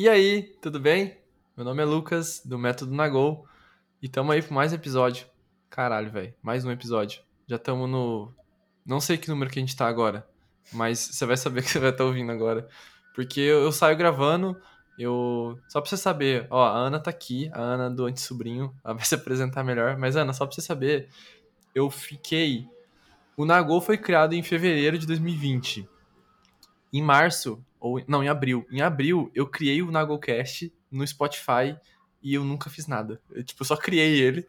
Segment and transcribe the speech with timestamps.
[0.00, 1.18] E aí, tudo bem?
[1.56, 3.44] Meu nome é Lucas, do Método Nagol,
[4.00, 5.26] e tamo aí para mais episódio.
[5.68, 7.20] Caralho, velho, mais um episódio.
[7.48, 8.32] Já tamo no.
[8.86, 10.24] Não sei que número que a gente tá agora,
[10.72, 12.68] mas você vai saber que você vai estar tá ouvindo agora.
[13.12, 14.56] Porque eu, eu, saio gravando,
[14.96, 15.58] eu.
[15.68, 19.02] Só pra você saber, ó, a Ana tá aqui, a Ana do Antissobrinho, ela vai
[19.04, 19.96] se apresentar melhor.
[19.96, 21.08] Mas, Ana, só pra você saber,
[21.74, 22.68] eu fiquei.
[23.36, 25.88] O Nagol foi criado em fevereiro de 2020.
[26.92, 28.66] Em março, ou não, em abril.
[28.70, 31.76] Em abril, eu criei o Nagolcast no Spotify
[32.22, 33.20] e eu nunca fiz nada.
[33.30, 34.46] Eu, tipo, só criei ele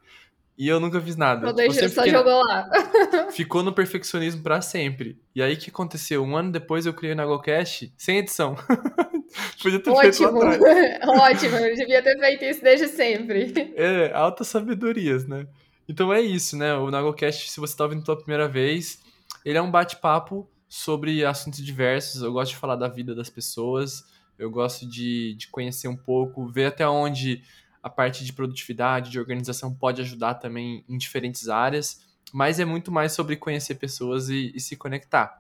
[0.58, 1.54] e eu nunca fiz nada.
[1.54, 2.70] Deixa, só jogou lá.
[3.32, 5.18] Ficou no perfeccionismo para sempre.
[5.34, 6.22] E aí, o que aconteceu?
[6.24, 8.56] Um ano depois, eu criei o Nagolcast sem edição.
[9.62, 10.42] Podia ter Ótimo.
[10.42, 10.66] feito
[11.08, 13.74] Ótimo, eu devia ter feito isso desde sempre.
[13.76, 15.48] É, altas sabedorias, né?
[15.88, 16.76] Então é isso, né?
[16.76, 19.00] O Nagolcast, se você tá ouvindo pela primeira vez,
[19.46, 22.22] ele é um bate-papo sobre assuntos diversos.
[22.22, 24.06] Eu gosto de falar da vida das pessoas,
[24.38, 27.42] eu gosto de, de conhecer um pouco, ver até onde
[27.82, 32.92] a parte de produtividade, de organização pode ajudar também em diferentes áreas, mas é muito
[32.92, 35.40] mais sobre conhecer pessoas e, e se conectar.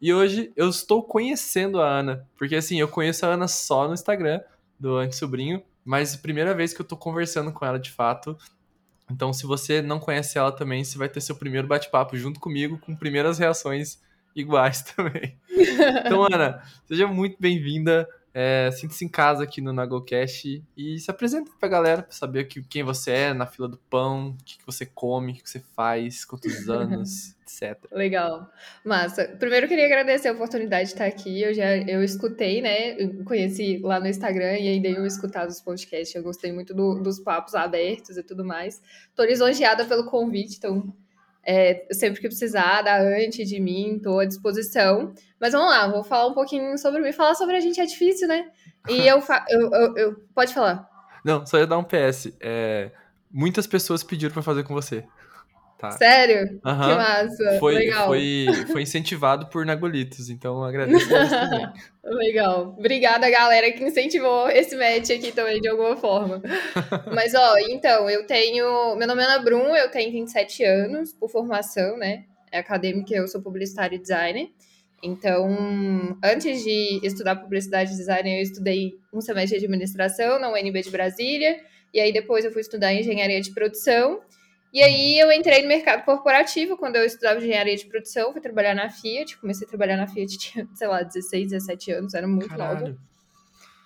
[0.00, 3.94] E hoje eu estou conhecendo a Ana, porque assim, eu conheço a Ana só no
[3.94, 4.40] Instagram
[4.78, 7.90] do Antes Sobrinho, mas é a primeira vez que eu estou conversando com ela de
[7.90, 8.36] fato.
[9.10, 12.78] Então, se você não conhece ela também, você vai ter seu primeiro bate-papo junto comigo,
[12.78, 14.00] com primeiras reações
[14.34, 15.36] iguais também.
[16.04, 18.08] Então, Ana, seja muito bem-vinda.
[18.34, 22.62] É, Sinta-se em casa aqui no NagoCast e se apresenta pra galera pra saber que,
[22.62, 25.50] quem você é na fila do pão, o que, que você come, o que, que
[25.50, 27.78] você faz, quantos anos, etc.
[27.92, 28.50] Legal.
[28.82, 29.28] Massa.
[29.38, 31.42] Primeiro eu queria agradecer a oportunidade de estar aqui.
[31.42, 32.92] Eu já eu escutei, né?
[32.92, 36.14] Eu conheci lá no Instagram e ainda eu escutar os podcasts.
[36.14, 38.80] Eu gostei muito do, dos papos abertos e tudo mais.
[39.14, 40.90] Tô lisonjeada pelo convite, então
[41.44, 45.12] é, sempre que precisar, da antes de mim, estou à disposição.
[45.40, 47.12] Mas vamos lá, vou falar um pouquinho sobre mim.
[47.12, 48.48] Falar sobre a gente é difícil, né?
[48.88, 50.88] E eu, eu, eu, eu, Pode falar.
[51.24, 52.32] Não, só ia dar um PS.
[52.40, 52.90] É,
[53.30, 55.04] muitas pessoas pediram para fazer com você.
[55.82, 55.90] Tá.
[55.90, 56.60] Sério?
[56.64, 56.80] Uhum.
[56.80, 57.58] Que massa.
[57.58, 58.06] Foi, Legal.
[58.06, 61.68] Foi, foi incentivado por Nagolitos, então agradeço também.
[62.06, 62.76] Legal.
[62.78, 66.40] Obrigada, galera, que incentivou esse match aqui também, de alguma forma.
[67.12, 68.94] Mas, ó, então, eu tenho...
[68.94, 72.26] Meu nome é Ana Brum, eu tenho 27 anos, por formação, né?
[72.52, 74.50] É acadêmica, eu sou publicitário e designer.
[75.02, 80.80] Então, antes de estudar publicidade e design, eu estudei um semestre de administração na UNB
[80.80, 81.56] de Brasília.
[81.92, 84.20] E aí, depois eu fui estudar engenharia de produção.
[84.72, 88.74] E aí eu entrei no mercado corporativo quando eu estudava engenharia de produção, fui trabalhar
[88.74, 92.48] na Fiat, comecei a trabalhar na Fiat, tinha, sei lá, 16, 17 anos, era muito
[92.48, 92.80] Caralho.
[92.80, 92.98] nova.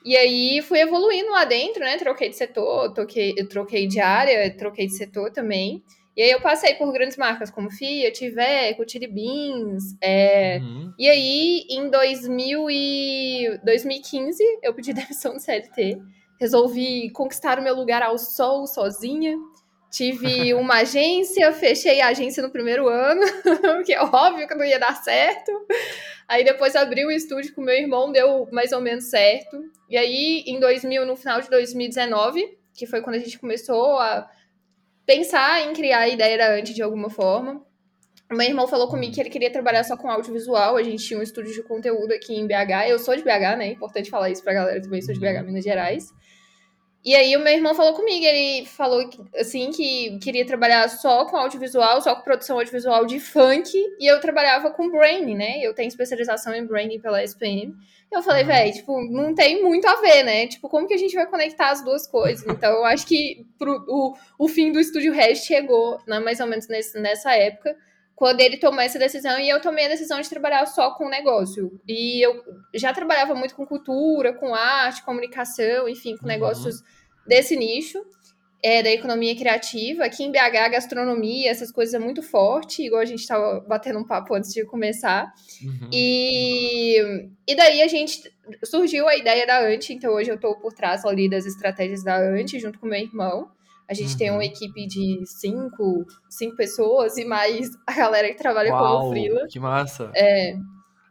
[0.04, 1.96] E aí fui evoluindo lá dentro, né?
[1.96, 5.82] Troquei de setor, troquei, eu troquei de área, troquei de setor também.
[6.16, 9.96] E aí eu passei por grandes marcas como Fiat, Iveco, Chili Beans.
[10.00, 10.58] É...
[10.58, 10.94] Uhum.
[10.96, 13.60] E aí, em 2000 e...
[13.64, 16.00] 2015, eu pedi demissão do CLT.
[16.40, 19.36] Resolvi conquistar o meu lugar ao sol sozinha.
[19.96, 23.22] Tive uma agência, fechei a agência no primeiro ano,
[23.82, 25.50] que é óbvio que não ia dar certo.
[26.28, 29.58] Aí depois abri o estúdio com meu irmão, deu mais ou menos certo.
[29.88, 34.28] E aí, em 2000, no final de 2019, que foi quando a gente começou a
[35.06, 37.64] pensar em criar a ideia da Anti de alguma forma,
[38.30, 40.76] meu irmão falou comigo que ele queria trabalhar só com audiovisual.
[40.76, 42.88] A gente tinha um estúdio de conteúdo aqui em BH.
[42.88, 43.68] Eu sou de BH, né?
[43.68, 46.12] Importante falar isso pra galera também, sou de BH, Minas Gerais.
[47.06, 51.36] E aí o meu irmão falou comigo, ele falou assim que queria trabalhar só com
[51.36, 55.60] audiovisual, só com produção audiovisual de funk, e eu trabalhava com branding, né?
[55.60, 57.76] Eu tenho especialização em branding pela SPM.
[58.10, 58.48] Eu falei, uhum.
[58.48, 60.48] velho, tipo, não tem muito a ver, né?
[60.48, 62.44] Tipo, como que a gente vai conectar as duas coisas?
[62.56, 66.48] Então, eu acho que pro, o, o fim do Estúdio Red chegou, né, mais ou
[66.48, 67.76] menos nesse, nessa época,
[68.16, 71.78] quando ele tomou essa decisão, e eu tomei a decisão de trabalhar só com negócio.
[71.86, 72.42] E eu
[72.74, 76.28] já trabalhava muito com cultura, com arte, comunicação, enfim, com uhum.
[76.28, 76.82] negócios
[77.26, 77.98] desse nicho,
[78.62, 80.04] é, da economia criativa.
[80.04, 84.04] Aqui em BH, gastronomia, essas coisas é muito forte, igual a gente estava batendo um
[84.04, 85.32] papo antes de começar.
[85.62, 85.90] Uhum.
[85.92, 88.22] E, e daí a gente
[88.64, 92.18] surgiu a ideia da Ante, então hoje eu estou por trás ali das estratégias da
[92.18, 93.48] Ante, junto com meu irmão.
[93.88, 94.18] A gente uhum.
[94.18, 94.42] tem uma uhum.
[94.42, 99.46] equipe de cinco, cinco pessoas e mais a galera que trabalha Uau, como freela.
[99.48, 100.10] Que massa!
[100.14, 100.56] É,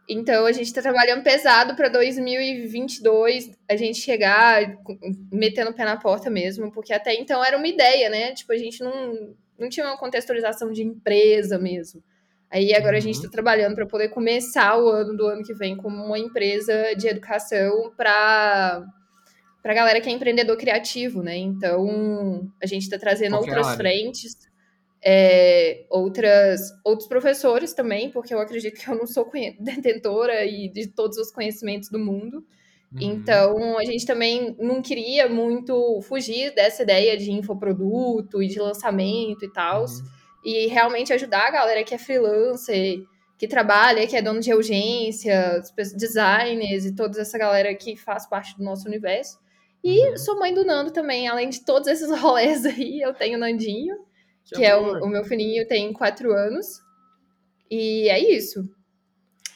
[0.08, 4.76] então a gente está trabalhando pesado para 2022 a gente chegar
[5.32, 8.32] metendo o pé na porta mesmo, porque até então era uma ideia, né?
[8.32, 12.02] Tipo, a gente não, não tinha uma contextualização de empresa mesmo.
[12.48, 12.98] Aí agora uhum.
[12.98, 13.32] a gente está uhum.
[13.32, 17.92] trabalhando para poder começar o ano do ano que vem como uma empresa de educação
[17.96, 18.84] para
[19.60, 21.36] para galera que é empreendedor criativo, né?
[21.36, 23.76] Então a gente está trazendo Qualquer outras área.
[23.76, 24.36] frentes
[25.08, 29.30] é, outras, outros professores também, porque eu acredito que eu não sou
[29.60, 32.38] detentora e de todos os conhecimentos do mundo.
[32.92, 32.98] Uhum.
[33.00, 39.44] Então, a gente também não queria muito fugir dessa ideia de infoproduto e de lançamento
[39.44, 39.84] e tal.
[39.84, 40.02] Uhum.
[40.44, 42.98] E realmente ajudar a galera que é freelancer,
[43.38, 45.62] que trabalha, que é dono de urgência,
[45.94, 49.38] designers e toda essa galera que faz parte do nosso universo.
[49.84, 50.16] E uhum.
[50.16, 54.05] sou mãe do Nando também, além de todos esses rolês aí, eu tenho o Nandinho,
[54.46, 56.80] que, que é o, o, meu filhinho, tem quatro anos.
[57.70, 58.64] E é isso.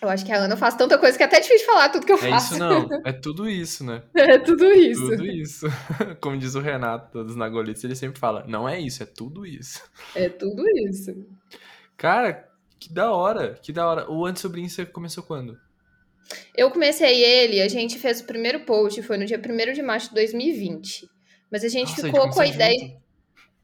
[0.02, 2.12] Eu acho que a Ana faz tanta coisa que é até difícil falar tudo que
[2.12, 2.54] eu faço.
[2.54, 4.02] É isso não, é tudo isso, né?
[4.14, 5.10] É tudo isso.
[5.10, 5.66] Tudo isso.
[6.20, 9.82] Como diz o Renato dos Nagolitos, ele sempre fala, não é isso, é tudo isso.
[10.14, 11.14] É tudo isso.
[11.96, 12.48] Cara,
[12.78, 14.10] que da hora, que da hora.
[14.10, 15.58] O Antes Sobrinho você começou quando?
[16.56, 20.08] Eu comecei ele, a gente fez o primeiro post, foi no dia 1 de março
[20.08, 21.08] de 2020.
[21.50, 22.78] Mas a gente Nossa, ficou a gente com a ideia.
[22.78, 23.09] Junto.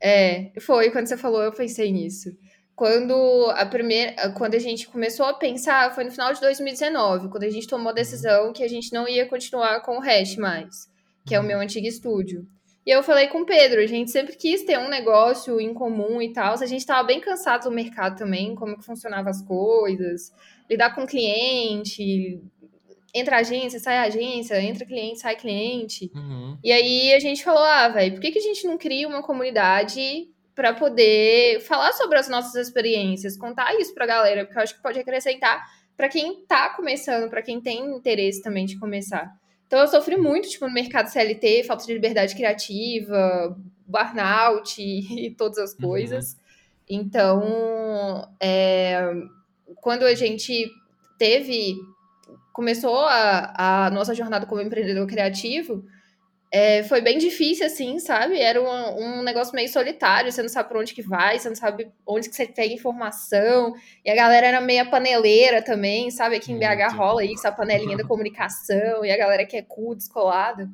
[0.00, 2.36] É, foi, quando você falou, eu pensei nisso.
[2.74, 3.14] Quando
[3.52, 7.50] a primeira, quando a gente começou a pensar, foi no final de 2019, quando a
[7.50, 10.86] gente tomou a decisão que a gente não ia continuar com o Hash mais,
[11.26, 12.46] que é o meu antigo estúdio.
[12.86, 16.22] E eu falei com o Pedro, a gente sempre quis ter um negócio em comum
[16.22, 16.54] e tal.
[16.54, 20.32] A gente estava bem cansado do mercado também, como que funcionavam as coisas,
[20.70, 22.40] lidar com cliente,
[23.16, 26.10] entra agência, sai agência, entra cliente, sai cliente.
[26.14, 26.58] Uhum.
[26.62, 29.22] E aí a gente falou, ah, velho, por que, que a gente não cria uma
[29.22, 34.62] comunidade para poder falar sobre as nossas experiências, contar isso para a galera, porque eu
[34.62, 35.64] acho que pode acrescentar
[35.96, 39.34] para quem está começando, para quem tem interesse também de começar.
[39.66, 45.30] Então eu sofri muito, tipo, no mercado CLT, falta de liberdade criativa, burnout e, e
[45.30, 45.88] todas as uhum.
[45.88, 46.32] coisas.
[46.32, 46.38] Uhum.
[46.88, 49.12] Então, é,
[49.76, 50.70] quando a gente
[51.18, 51.76] teve
[52.56, 55.84] começou a, a nossa jornada como empreendedor criativo,
[56.50, 58.40] é, foi bem difícil, assim, sabe?
[58.40, 61.56] Era um, um, negócio meio solitário, você não sabe por onde que vai, você não
[61.56, 66.36] sabe onde que você pega informação, e a galera era meio paneleira também, sabe?
[66.36, 69.94] Aqui em BH rola isso, a panelinha da comunicação, e a galera que é cool,
[69.94, 70.66] descolada.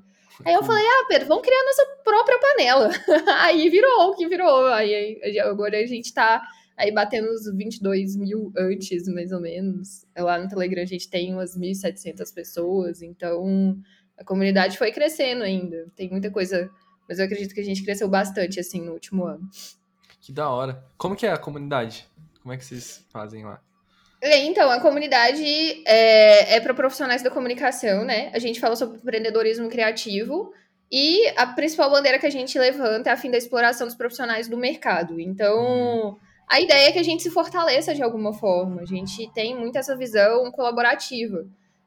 [0.45, 2.91] Aí eu falei, ah, Pedro, vamos criar nossa própria panela.
[3.43, 6.41] aí virou o que virou, aí, aí agora a gente tá
[6.77, 10.07] Aí batendo os 22 mil antes, mais ou menos.
[10.17, 13.79] Lá no Telegram a gente tem umas 1.700 pessoas, então
[14.19, 15.87] a comunidade foi crescendo ainda.
[15.95, 16.71] Tem muita coisa,
[17.09, 19.49] mas eu acredito que a gente cresceu bastante, assim, no último ano.
[20.21, 20.83] Que da hora.
[20.97, 22.07] Como que é a comunidade?
[22.41, 23.61] Como é que vocês fazem lá?
[24.23, 25.45] Então, a comunidade
[25.85, 28.31] é, é para profissionais da comunicação, né?
[28.33, 30.53] A gente fala sobre empreendedorismo criativo
[30.91, 34.47] e a principal bandeira que a gente levanta é a fim da exploração dos profissionais
[34.47, 35.19] do mercado.
[35.21, 38.83] Então, uhum a ideia é que a gente se fortaleça de alguma forma.
[38.83, 41.47] A gente tem muito essa visão colaborativa.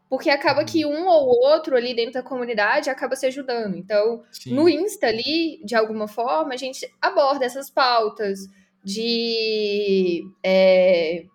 [0.10, 3.75] Porque acaba que um ou outro ali dentro da comunidade acaba se ajudando.
[3.75, 4.54] Então, Sim.
[4.54, 8.48] no Insta ali, de alguma forma, a gente aborda essas pautas
[8.84, 11.25] de é,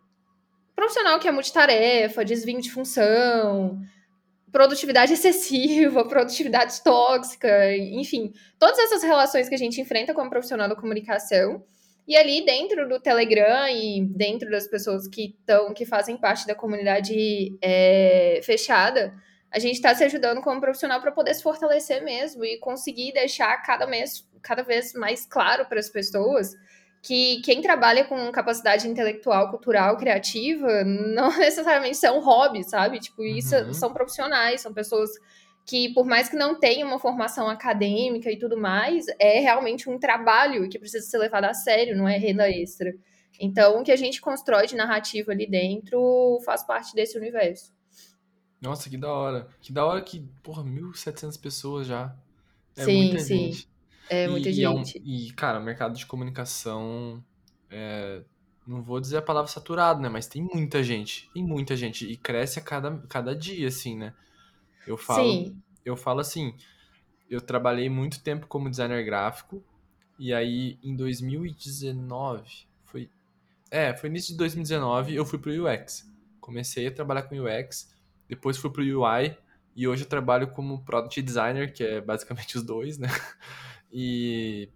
[0.75, 3.81] profissional que é multitarefa, desvio de função,
[4.53, 10.77] produtividade excessiva, produtividade tóxica, enfim, todas essas relações que a gente enfrenta como profissional da
[10.77, 11.63] comunicação
[12.07, 16.55] e ali dentro do Telegram e dentro das pessoas que estão, que fazem parte da
[16.55, 19.15] comunidade é, fechada,
[19.51, 23.57] a gente está se ajudando como profissional para poder se fortalecer mesmo e conseguir deixar
[23.63, 26.55] cada, mês, cada vez mais claro para as pessoas
[27.03, 33.01] que quem trabalha com capacidade intelectual, cultural, criativa, não necessariamente são hobbies, sabe?
[33.01, 33.75] Tipo, isso uhum.
[33.75, 35.11] são profissionais, são pessoas
[35.71, 40.01] que por mais que não tenha uma formação acadêmica e tudo mais, é realmente um
[40.01, 42.93] trabalho que precisa ser levado a sério, não é renda extra.
[43.39, 47.73] Então, o que a gente constrói de narrativa ali dentro faz parte desse universo.
[48.61, 49.49] Nossa, que da hora.
[49.61, 52.17] Que da hora que, porra, 1.700 pessoas já.
[52.77, 53.53] É sim, muita sim.
[53.53, 53.69] Gente.
[54.09, 54.61] É muita e, gente.
[54.61, 57.25] E, é um, e, cara, o mercado de comunicação.
[57.71, 58.23] É,
[58.67, 60.09] não vou dizer a palavra saturado, né?
[60.09, 61.31] Mas tem muita gente.
[61.33, 62.11] Tem muita gente.
[62.11, 64.13] E cresce a cada, cada dia, assim, né?
[64.87, 65.63] Eu falo, Sim.
[65.85, 66.55] eu falo assim,
[67.29, 69.63] eu trabalhei muito tempo como designer gráfico
[70.19, 73.09] e aí em 2019 foi
[73.71, 76.11] é, foi início de 2019 eu fui pro UX.
[76.41, 77.95] Comecei a trabalhar com UX,
[78.29, 79.37] depois fui pro UI
[79.77, 83.09] e hoje eu trabalho como product designer, que é basicamente os dois, né?
[83.93, 84.69] E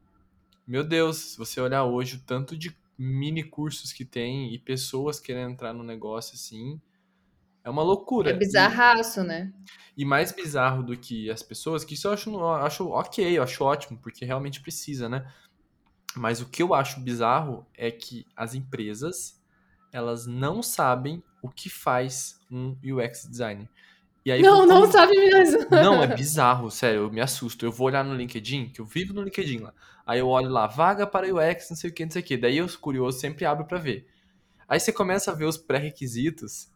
[0.66, 5.20] meu Deus, se você olhar hoje o tanto de mini cursos que tem e pessoas
[5.20, 6.80] querendo entrar no negócio assim,
[7.64, 8.30] é uma loucura.
[8.30, 9.52] É bizarraço, e, né?
[9.96, 13.42] E mais bizarro do que as pessoas, que isso eu acho, eu acho ok, eu
[13.42, 15.26] acho ótimo, porque realmente precisa, né?
[16.14, 19.42] Mas o que eu acho bizarro é que as empresas,
[19.90, 23.68] elas não sabem o que faz um UX designer.
[24.24, 25.68] E aí, não, não sabe mesmo.
[25.70, 27.66] Não, é bizarro, sério, eu me assusto.
[27.66, 29.74] Eu vou olhar no LinkedIn, que eu vivo no LinkedIn lá.
[30.06, 32.38] Aí eu olho lá, vaga para UX, não sei o que, não sei o que.
[32.38, 34.06] Daí eu, curioso, sempre abro para ver.
[34.66, 36.72] Aí você começa a ver os pré-requisitos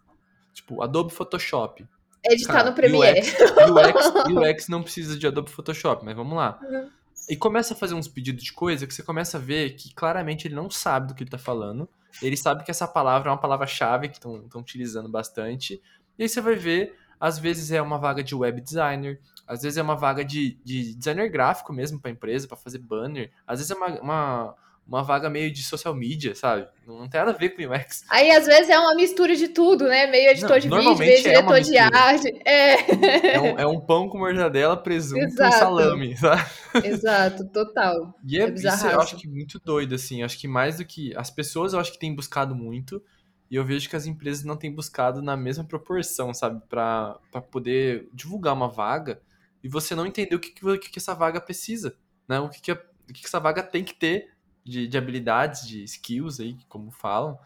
[0.59, 1.87] Tipo, Adobe Photoshop.
[2.25, 3.21] Editar Cara, no Premiere.
[3.21, 3.35] UX,
[3.71, 6.59] UX, UX não precisa de Adobe Photoshop, mas vamos lá.
[6.62, 6.91] Uhum.
[7.29, 10.49] E começa a fazer uns pedidos de coisa que você começa a ver que claramente
[10.49, 11.88] ele não sabe do que ele tá falando.
[12.21, 15.81] Ele sabe que essa palavra é uma palavra-chave que estão utilizando bastante.
[16.19, 19.77] E aí você vai ver, às vezes é uma vaga de web designer, às vezes
[19.77, 23.71] é uma vaga de, de designer gráfico mesmo para empresa, para fazer banner, às vezes
[23.71, 24.55] é uma, uma
[24.88, 26.66] uma vaga meio de social media, sabe?
[26.87, 28.04] Não, tem nada a ver com UX.
[28.09, 30.07] Aí, às vezes, é uma mistura de tudo, né?
[30.07, 32.42] Meio editor não, de vídeo, meio é diretor de arte.
[32.42, 33.35] É.
[33.35, 35.54] É, um, é um pão com mortadela, presunto Exato.
[35.54, 36.42] e salame, sabe?
[36.85, 38.14] Exato, total.
[38.26, 40.23] E é, é isso eu acho que muito doido, assim.
[40.23, 41.14] Acho que mais do que...
[41.14, 43.02] As pessoas, eu acho que têm buscado muito.
[43.50, 46.62] E eu vejo que as empresas não têm buscado na mesma proporção, sabe?
[46.66, 47.18] para
[47.50, 49.21] poder divulgar uma vaga
[49.62, 51.95] e você não entender o que, que, que essa vaga precisa,
[52.26, 52.40] né?
[52.40, 54.38] O que, que, a, o que essa vaga tem que ter
[54.69, 57.39] de, de habilidades, de skills aí, como falam.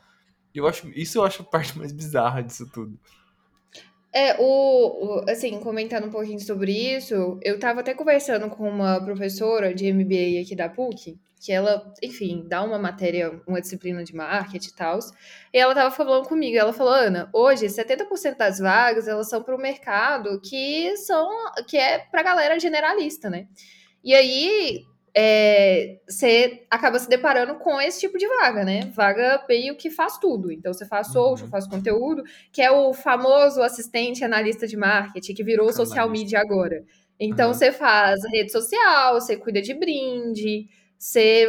[0.55, 2.99] Eu acho, isso eu acho a parte mais bizarra disso tudo.
[4.14, 9.02] É, o, o, assim, comentando um pouquinho sobre isso, eu tava até conversando com uma
[9.02, 14.14] professora de MBA aqui da PUC, que ela, enfim, dá uma matéria, uma disciplina de
[14.14, 14.99] marketing e tal,
[15.52, 19.57] e ela tava falando comigo, ela falou, Ana, hoje 70% das vagas, elas são para
[19.57, 21.26] o mercado que são,
[21.67, 23.49] que é pra galera generalista, né?
[24.05, 28.90] E aí, é, você acaba se deparando com esse tipo de vaga, né?
[28.95, 30.50] Vaga meio que faz tudo.
[30.50, 31.50] Então, você faz social, uhum.
[31.50, 35.85] faz conteúdo, que é o famoso assistente analista de marketing, que virou Analista.
[35.85, 36.83] social media agora.
[37.21, 37.54] Então, uhum.
[37.54, 40.66] você faz rede social, você cuida de brinde,
[40.99, 41.47] você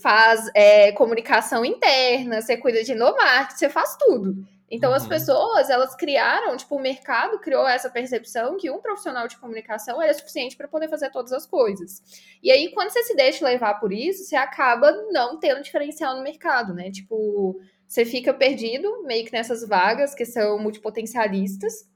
[0.00, 4.34] faz é, comunicação interna, você cuida de no marketing, você faz tudo.
[4.70, 4.96] Então, uhum.
[4.96, 10.02] as pessoas, elas criaram, tipo, o mercado criou essa percepção que um profissional de comunicação
[10.02, 12.02] era suficiente para poder fazer todas as coisas.
[12.42, 16.22] E aí, quando você se deixa levar por isso, você acaba não tendo diferencial no
[16.22, 16.90] mercado, né?
[16.90, 21.88] Tipo, você fica perdido meio que nessas vagas que são multipotencialistas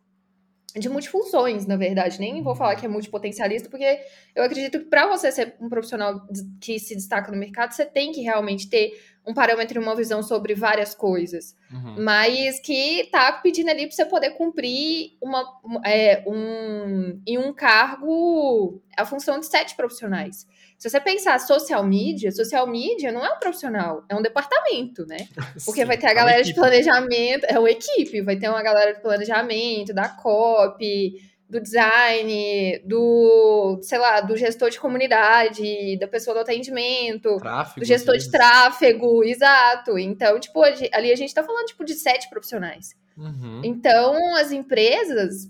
[0.78, 2.20] de multifunções, na verdade.
[2.20, 4.00] Nem vou falar que é multipotencialista, porque
[4.34, 6.26] eu acredito que para você ser um profissional
[6.60, 8.92] que se destaca no mercado, você tem que realmente ter
[9.26, 11.56] um parâmetro e uma visão sobre várias coisas.
[11.70, 12.02] Uhum.
[12.02, 15.44] Mas que tá pedindo ali para você poder cumprir uma,
[15.84, 20.46] é, um, em um cargo a função de sete profissionais.
[20.80, 25.28] Se você pensar social media, social media não é um profissional, é um departamento, né?
[25.62, 28.62] Porque Sim, vai ter a é galera de planejamento, é uma equipe, vai ter uma
[28.62, 36.08] galera de planejamento, da copy, do design, do, sei lá, do gestor de comunidade, da
[36.08, 39.98] pessoa do atendimento, tráfego, do gestor de tráfego, exato.
[39.98, 42.94] Então, tipo, ali a gente tá falando, tipo, de sete profissionais.
[43.18, 43.60] Uhum.
[43.62, 45.46] Então, as empresas,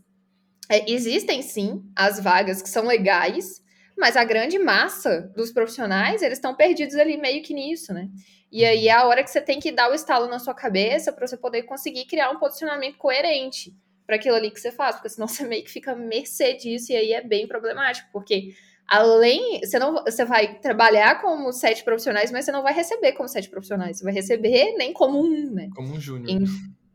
[0.68, 3.62] é, existem sim as vagas que são legais,
[4.00, 8.08] mas a grande massa dos profissionais, eles estão perdidos ali meio que nisso, né?
[8.50, 11.12] E aí é a hora que você tem que dar o estalo na sua cabeça
[11.12, 13.72] para você poder conseguir criar um posicionamento coerente
[14.06, 16.96] para aquilo ali que você faz, porque senão você meio que fica mercê disso e
[16.96, 18.54] aí é bem problemático, porque
[18.88, 23.28] além, você não você vai trabalhar como sete profissionais, mas você não vai receber como
[23.28, 25.68] sete profissionais, você vai receber nem como um, né?
[25.76, 26.42] Como um júnior.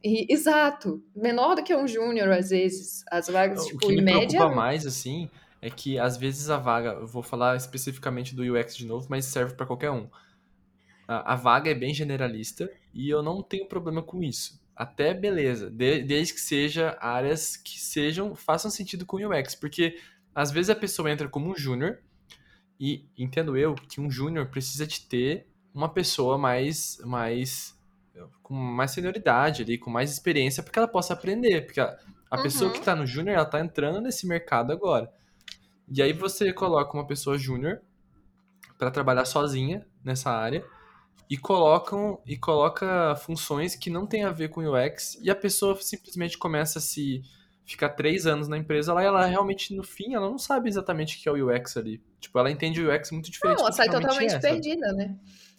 [0.04, 4.02] Exato, menor do que um júnior às vezes, as vagas o tipo que em me
[4.04, 4.28] média.
[4.28, 5.30] preocupa mais assim
[5.66, 9.26] é que às vezes a vaga, eu vou falar especificamente do UX de novo, mas
[9.26, 10.08] serve para qualquer um.
[11.08, 14.62] A, a, vaga é bem generalista e eu não tenho problema com isso.
[14.76, 20.00] Até beleza, de, desde que seja áreas que sejam façam sentido com o UX, porque
[20.36, 21.98] às vezes a pessoa entra como um júnior
[22.80, 27.76] e entendo eu que um júnior precisa de ter uma pessoa mais mais
[28.44, 31.98] com mais senioridade ali, com mais experiência, para que ela possa aprender, porque a,
[32.30, 32.44] a uhum.
[32.44, 35.12] pessoa que está no júnior, ela está entrando nesse mercado agora.
[35.90, 37.82] E aí você coloca uma pessoa júnior
[38.78, 40.66] para trabalhar sozinha nessa área
[41.30, 45.76] e colocam e coloca funções que não tem a ver com UX e a pessoa
[45.82, 47.22] simplesmente começa a se
[47.66, 51.18] ficar três anos na empresa lá e ela realmente no fim ela não sabe exatamente
[51.18, 52.02] o que é o UX ali.
[52.20, 55.16] Tipo ela entende o UX muito diferente não ela sai totalmente é, perdida né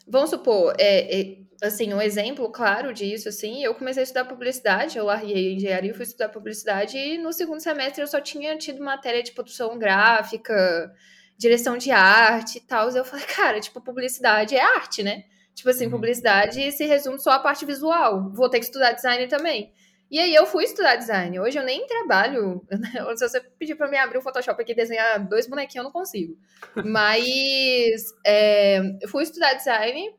[0.06, 4.98] vamos supor é, é, assim um exemplo claro disso assim eu comecei a estudar publicidade
[4.98, 9.22] eu larguei engenharia fui estudar publicidade e no segundo semestre eu só tinha tido matéria
[9.22, 10.92] de produção gráfica
[11.38, 15.24] direção de arte e tal eu falei cara tipo publicidade é arte né
[15.56, 15.92] Tipo assim, uhum.
[15.92, 18.30] publicidade se resume só a parte visual.
[18.30, 19.72] Vou ter que estudar design também.
[20.10, 21.38] E aí eu fui estudar design.
[21.40, 22.64] Hoje eu nem trabalho.
[23.16, 25.92] Se você pedir para mim abrir o Photoshop aqui e desenhar dois bonequinhos, eu não
[25.92, 26.36] consigo.
[26.84, 30.14] Mas é, eu fui estudar design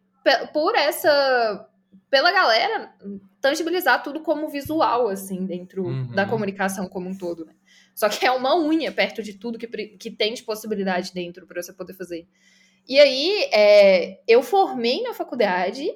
[0.54, 1.70] por essa.
[2.10, 2.94] pela galera
[3.40, 6.08] tangibilizar tudo como visual, assim, dentro uhum.
[6.08, 7.54] da comunicação como um todo, né?
[7.96, 11.62] Só que é uma unha perto de tudo que, que tem de possibilidade dentro para
[11.62, 12.28] você poder fazer.
[12.88, 15.94] E aí, é, eu formei na faculdade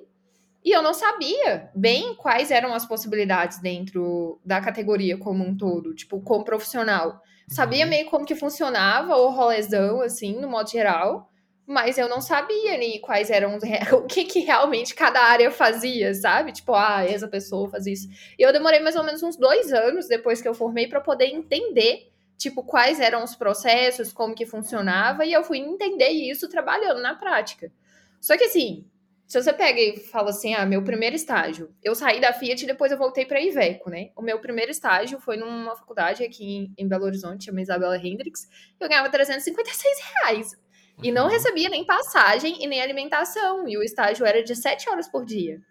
[0.64, 5.96] E eu não sabia bem quais eram as possibilidades dentro da categoria como um todo,
[5.96, 7.20] tipo, como profissional.
[7.48, 7.90] Sabia uhum.
[7.90, 11.32] meio como que funcionava o rolezão, assim, no modo geral,
[11.66, 13.58] mas eu não sabia nem quais eram
[13.94, 16.52] o que, que realmente cada área fazia, sabe?
[16.52, 18.08] Tipo, ah, essa pessoa faz isso.
[18.38, 21.26] E eu demorei mais ou menos uns dois anos depois que eu formei para poder
[21.26, 27.02] entender, tipo, quais eram os processos, como que funcionava, e eu fui entender isso trabalhando
[27.02, 27.72] na prática.
[28.20, 28.86] Só que assim,
[29.32, 32.68] se você pega e fala assim, ah, meu primeiro estágio, eu saí da Fiat e
[32.68, 34.10] depois eu voltei para a Iveco, né?
[34.14, 38.90] O meu primeiro estágio foi numa faculdade aqui em Belo Horizonte, chama Isabela Hendricks, eu
[38.90, 40.52] ganhava 356 reais.
[41.02, 41.32] E não uhum.
[41.32, 43.66] recebia nem passagem e nem alimentação.
[43.70, 45.62] E o estágio era de 7 horas por dia.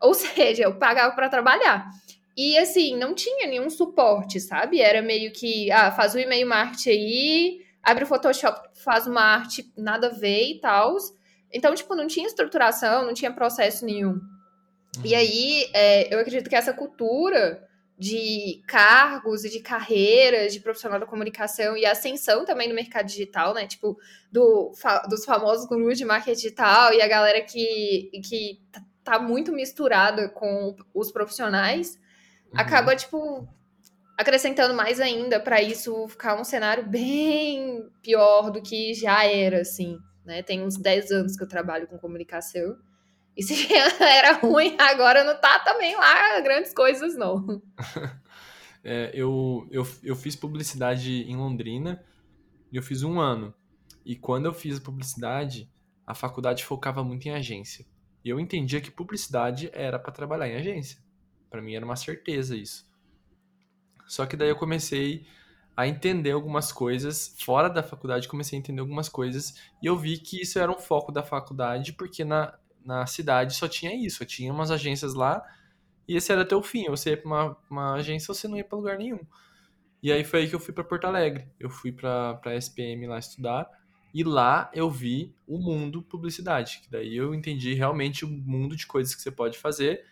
[0.00, 1.90] Ou seja, eu pagava para trabalhar.
[2.34, 4.80] E assim, não tinha nenhum suporte, sabe?
[4.80, 9.70] Era meio que, ah, faz o e-mail marketing aí, abre o Photoshop, faz uma arte,
[9.76, 10.96] nada a ver e tal.
[11.52, 14.14] Então, tipo, não tinha estruturação, não tinha processo nenhum.
[14.14, 15.02] Uhum.
[15.04, 17.66] E aí, é, eu acredito que essa cultura
[17.98, 23.54] de cargos e de carreiras de profissional da comunicação e ascensão também no mercado digital,
[23.54, 23.66] né?
[23.66, 23.96] Tipo,
[24.30, 24.72] do,
[25.08, 30.28] dos famosos gurus de marketing digital e a galera que, que tá, tá muito misturada
[30.28, 31.98] com os profissionais,
[32.52, 32.60] uhum.
[32.60, 33.48] acaba, tipo,
[34.18, 39.98] acrescentando mais ainda para isso ficar um cenário bem pior do que já era, assim
[40.26, 40.42] né?
[40.42, 42.76] Tem uns 10 anos que eu trabalho com comunicação.
[43.36, 43.54] E se
[44.02, 47.62] era ruim, agora não tá também lá grandes coisas, não.
[48.82, 52.04] é, eu, eu, eu fiz publicidade em Londrina
[52.72, 53.54] e eu fiz um ano.
[54.04, 55.70] E quando eu fiz publicidade,
[56.06, 57.86] a faculdade focava muito em agência.
[58.24, 60.98] E eu entendia que publicidade era para trabalhar em agência.
[61.48, 62.86] Para mim era uma certeza isso.
[64.06, 65.26] Só que daí eu comecei
[65.76, 70.18] a entender algumas coisas fora da faculdade, comecei a entender algumas coisas e eu vi
[70.18, 74.52] que isso era um foco da faculdade, porque na, na cidade só tinha isso, tinha
[74.52, 75.44] umas agências lá
[76.08, 76.88] e esse era até o fim.
[76.88, 79.20] Você ia pra uma, uma agência, você não ia para lugar nenhum.
[80.02, 81.48] E aí foi aí que eu fui para Porto Alegre.
[81.58, 83.68] Eu fui para a SPM lá estudar
[84.14, 88.86] e lá eu vi o mundo publicidade, que daí eu entendi realmente o mundo de
[88.86, 90.04] coisas que você pode fazer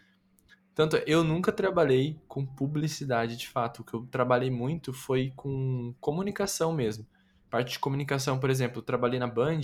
[0.75, 3.81] tanto eu nunca trabalhei com publicidade de fato.
[3.81, 7.07] O que eu trabalhei muito foi com comunicação mesmo.
[7.49, 9.61] Parte de comunicação, por exemplo, eu trabalhei na Band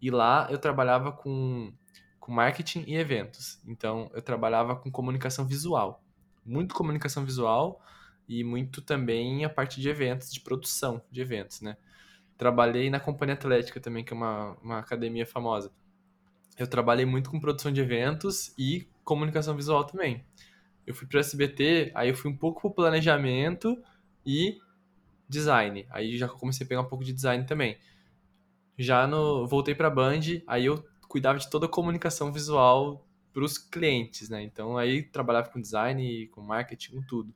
[0.00, 1.72] e lá eu trabalhava com,
[2.20, 3.60] com marketing e eventos.
[3.66, 6.00] Então eu trabalhava com comunicação visual.
[6.46, 7.80] Muito comunicação visual
[8.28, 11.76] e muito também a parte de eventos, de produção de eventos, né?
[12.38, 15.72] Trabalhei na Companhia Atlética também, que é uma, uma academia famosa.
[16.56, 20.24] Eu trabalhei muito com produção de eventos e comunicação visual também.
[20.86, 23.82] Eu fui para o SBT, aí eu fui um pouco pro planejamento
[24.24, 24.58] e
[25.28, 25.86] design.
[25.90, 27.78] Aí já comecei a pegar um pouco de design também.
[28.76, 33.58] Já no voltei para Band, aí eu cuidava de toda a comunicação visual para os
[33.58, 34.42] clientes, né?
[34.42, 37.34] Então aí trabalhava com design, com marketing, com tudo.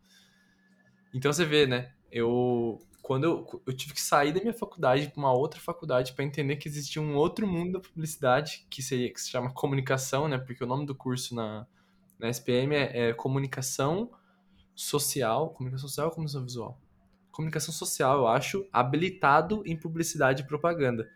[1.14, 1.92] Então você vê, né?
[2.10, 6.24] Eu quando eu, eu tive que sair da minha faculdade para uma outra faculdade para
[6.24, 10.36] entender que existia um outro mundo da publicidade que, seria, que se chama comunicação, né?
[10.36, 11.66] Porque o nome do curso na,
[12.18, 14.10] na SPM é, é comunicação
[14.74, 15.50] social.
[15.50, 16.80] Comunicação social ou comunicação visual?
[17.30, 21.08] Comunicação social, eu acho, habilitado em publicidade e propaganda.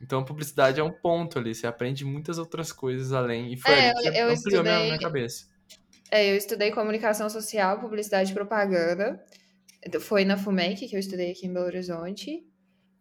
[0.00, 3.52] Então a publicidade é um ponto ali, você aprende muitas outras coisas além.
[3.52, 5.46] E foi é, ali que eu, ampliou estudei, minha, minha cabeça.
[6.10, 9.24] É, eu estudei comunicação social, publicidade e propaganda.
[10.00, 12.44] Foi na FUMEC que eu estudei aqui em Belo Horizonte.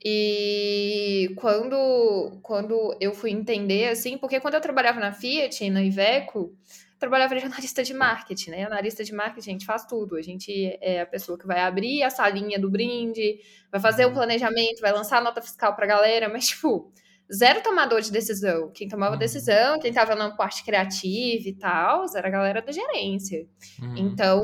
[0.03, 6.55] E quando, quando eu fui entender, assim, porque quando eu trabalhava na Fiat, na Iveco,
[7.01, 8.63] trabalhava de analista de marketing, né?
[8.63, 10.15] Analista de marketing, a gente faz tudo.
[10.15, 13.39] A gente é a pessoa que vai abrir a salinha do brinde,
[13.71, 14.13] vai fazer o uhum.
[14.13, 16.93] planejamento, vai lançar a nota fiscal pra galera, mas, tipo,
[17.33, 18.71] zero tomador de decisão.
[18.71, 19.19] Quem tomava uhum.
[19.19, 23.47] decisão, quem tava na parte criativa e tal, era a galera da gerência.
[23.81, 23.97] Uhum.
[23.97, 24.43] Então,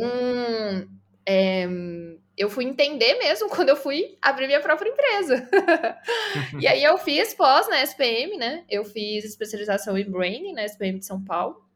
[1.28, 1.67] é,
[2.36, 5.48] eu fui entender mesmo quando eu fui abrir minha própria empresa.
[6.60, 8.63] e aí eu fiz pós na SPM, né?
[8.67, 11.66] Eu fiz especialização em branding na SPM de São Paulo.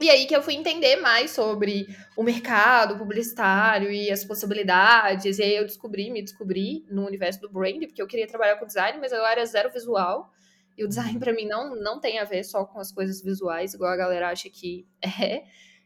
[0.00, 5.38] E aí que eu fui entender mais sobre o mercado publicitário e as possibilidades.
[5.38, 8.66] E aí eu descobri, me descobri no universo do brand, porque eu queria trabalhar com
[8.66, 10.32] design, mas eu era zero visual.
[10.76, 11.20] E o design uhum.
[11.20, 14.30] para mim não, não tem a ver só com as coisas visuais, igual a galera
[14.30, 15.44] acha que é.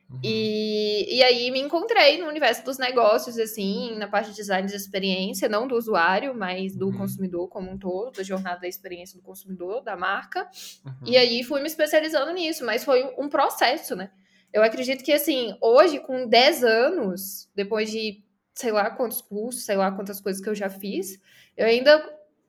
[0.09, 0.21] Uhum.
[0.23, 4.77] E, e aí me encontrei no universo dos negócios, assim, na parte de design de
[4.77, 6.99] experiência, não do usuário, mas do uhum.
[6.99, 10.49] consumidor como um todo, da jornada da experiência do consumidor, da marca.
[10.85, 10.93] Uhum.
[11.05, 14.11] E aí fui me especializando nisso, mas foi um processo, né?
[14.53, 19.77] Eu acredito que, assim, hoje, com 10 anos, depois de sei lá quantos cursos, sei
[19.77, 21.21] lá quantas coisas que eu já fiz,
[21.57, 22.03] eu ainda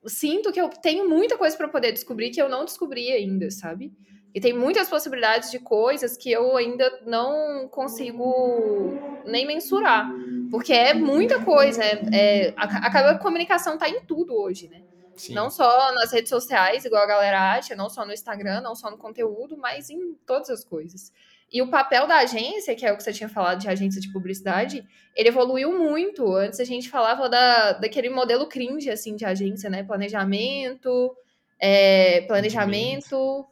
[0.05, 3.93] sinto que eu tenho muita coisa para poder descobrir que eu não descobri ainda, sabe?
[4.37, 8.93] E tem muitas possibilidades de coisas que eu ainda não consigo
[9.25, 10.07] nem mensurar.
[10.51, 11.83] Porque é muita coisa.
[11.83, 14.83] É, é, acaba a comunicação tá em tudo hoje, né?
[15.15, 15.33] Sim.
[15.33, 18.91] Não só nas redes sociais, igual a galera acha, não só no Instagram, não só
[18.91, 21.11] no conteúdo, mas em todas as coisas.
[21.51, 24.13] E o papel da agência, que é o que você tinha falado de agência de
[24.13, 26.35] publicidade, ele evoluiu muito.
[26.35, 29.81] Antes a gente falava da, daquele modelo cringe, assim, de agência, né?
[29.81, 31.17] Planejamento,
[31.59, 33.47] é, planejamento,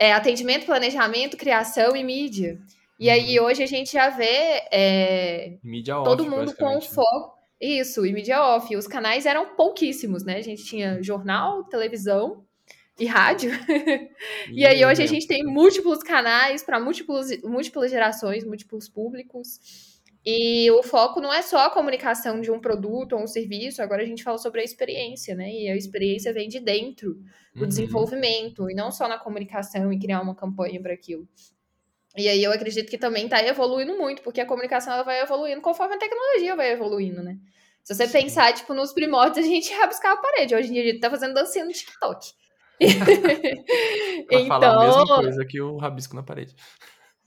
[0.00, 2.58] é, atendimento, planejamento, criação e mídia.
[2.98, 3.44] E aí uhum.
[3.44, 7.38] hoje a gente já vê é, mídia off, todo mundo com foco.
[7.60, 8.74] Isso, e mídia off.
[8.74, 10.36] Os canais eram pouquíssimos, né?
[10.36, 12.42] A gente tinha jornal, televisão
[12.98, 13.50] e rádio.
[14.50, 19.89] e aí hoje a gente tem múltiplos canais para múltiplas gerações, múltiplos públicos.
[20.24, 24.02] E o foco não é só a comunicação de um produto ou um serviço, agora
[24.02, 25.50] a gente fala sobre a experiência, né?
[25.50, 27.14] E a experiência vem de dentro
[27.54, 27.68] do uhum.
[27.68, 31.26] desenvolvimento, e não só na comunicação e criar uma campanha para aquilo.
[32.16, 35.60] E aí eu acredito que também está evoluindo muito, porque a comunicação ela vai evoluindo
[35.62, 37.38] conforme a tecnologia vai evoluindo, né?
[37.82, 38.12] Se você Sim.
[38.12, 40.54] pensar, tipo, nos primórdios, a gente rabiscava a parede.
[40.54, 42.32] Hoje em dia a gente tá fazendo dancinha no TikTok.
[44.26, 44.46] pra então...
[44.46, 46.54] falar a mesma então coisa que o rabisco na parede.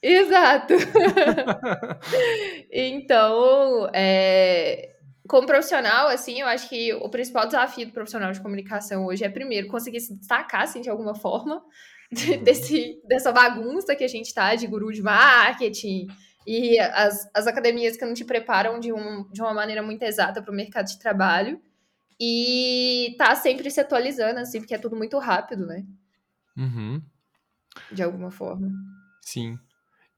[0.03, 0.73] Exato.
[2.69, 4.97] então, é...
[5.27, 9.29] como profissional, assim, eu acho que o principal desafio do profissional de comunicação hoje é,
[9.29, 11.63] primeiro, conseguir se destacar, assim, de alguma forma,
[12.11, 12.43] de, uhum.
[12.43, 16.07] desse, dessa bagunça que a gente tá, de guru de marketing,
[16.45, 20.41] e as, as academias que não te preparam de, um, de uma maneira muito exata
[20.41, 21.61] para o mercado de trabalho.
[22.19, 25.85] E tá sempre se atualizando, assim, porque é tudo muito rápido, né?
[26.55, 27.01] Uhum.
[27.91, 28.69] De alguma forma.
[29.21, 29.57] Sim.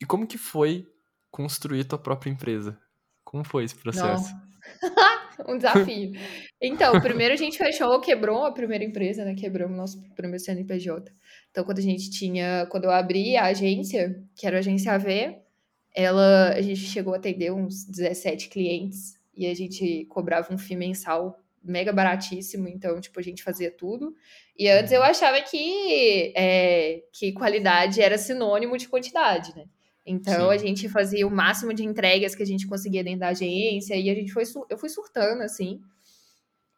[0.02, 0.88] E como que foi
[1.32, 2.78] construir tua própria empresa?
[3.24, 4.34] Como foi esse processo?
[5.48, 6.14] um desafio.
[6.62, 9.36] Então, primeiro a gente fechou, quebrou a primeira empresa, né?
[9.36, 11.12] Quebramos nosso primeiro CNPJ.
[11.52, 15.38] Então, quando a gente tinha, quando eu abri a agência, que era a agência AV,
[15.94, 20.76] ela, a gente chegou a atender uns 17 clientes e a gente cobrava um FII
[20.76, 24.16] mensal mega baratíssimo, então, tipo, a gente fazia tudo.
[24.58, 25.08] E antes eu uhum.
[25.08, 29.66] achava que, é, que qualidade era sinônimo de quantidade, né?
[30.06, 30.54] Então, Sim.
[30.54, 34.10] a gente fazia o máximo de entregas que a gente conseguia dentro da agência e
[34.10, 35.82] a gente foi, eu fui surtando, assim.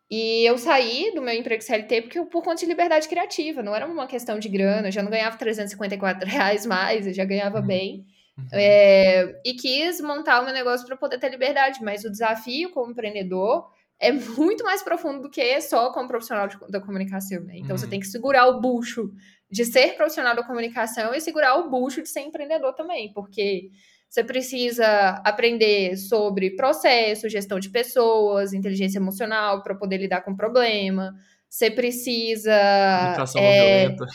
[0.10, 3.86] E eu saí do meu emprego CLT porque por conta de liberdade criativa, não era
[3.86, 7.68] uma questão de grana, eu já não ganhava 354 reais mais, eu já ganhava uhum.
[7.68, 8.06] bem.
[8.38, 8.48] Uhum.
[8.54, 12.92] É, e quis montar o meu negócio para poder ter liberdade, mas o desafio como
[12.92, 13.68] empreendedor
[14.00, 17.58] é muito mais profundo do que só como profissional de, da comunicação, né?
[17.58, 17.78] Então uhum.
[17.78, 19.12] você tem que segurar o bucho
[19.50, 23.70] de ser profissional da comunicação e segurar o bucho de ser empreendedor também, porque
[24.10, 31.14] você precisa aprender sobre processo, gestão de pessoas, inteligência emocional para poder lidar com problema.
[31.50, 32.52] Você precisa.
[33.00, 34.06] Comunicação é, não violenta.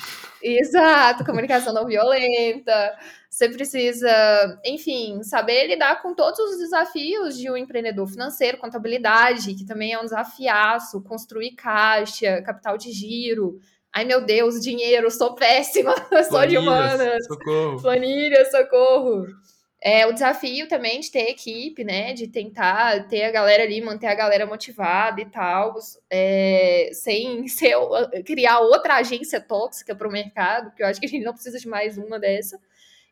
[0.42, 2.98] Exato, comunicação não violenta.
[3.30, 9.64] Você precisa, enfim, saber lidar com todos os desafios de um empreendedor financeiro, contabilidade, que
[9.64, 13.58] também é um desafiaço, construir caixa, capital de giro.
[13.92, 15.94] Ai, meu Deus, dinheiro, sou péssima,
[16.30, 17.26] sou de humanas.
[17.26, 17.82] Socorro.
[17.82, 19.26] Planilha, socorro.
[19.84, 22.14] É o desafio também de ter equipe, né?
[22.14, 25.74] De tentar ter a galera ali, manter a galera motivada e tal,
[26.08, 27.74] é, sem ser,
[28.24, 31.58] criar outra agência tóxica para o mercado, que eu acho que a gente não precisa
[31.58, 32.60] de mais uma dessa.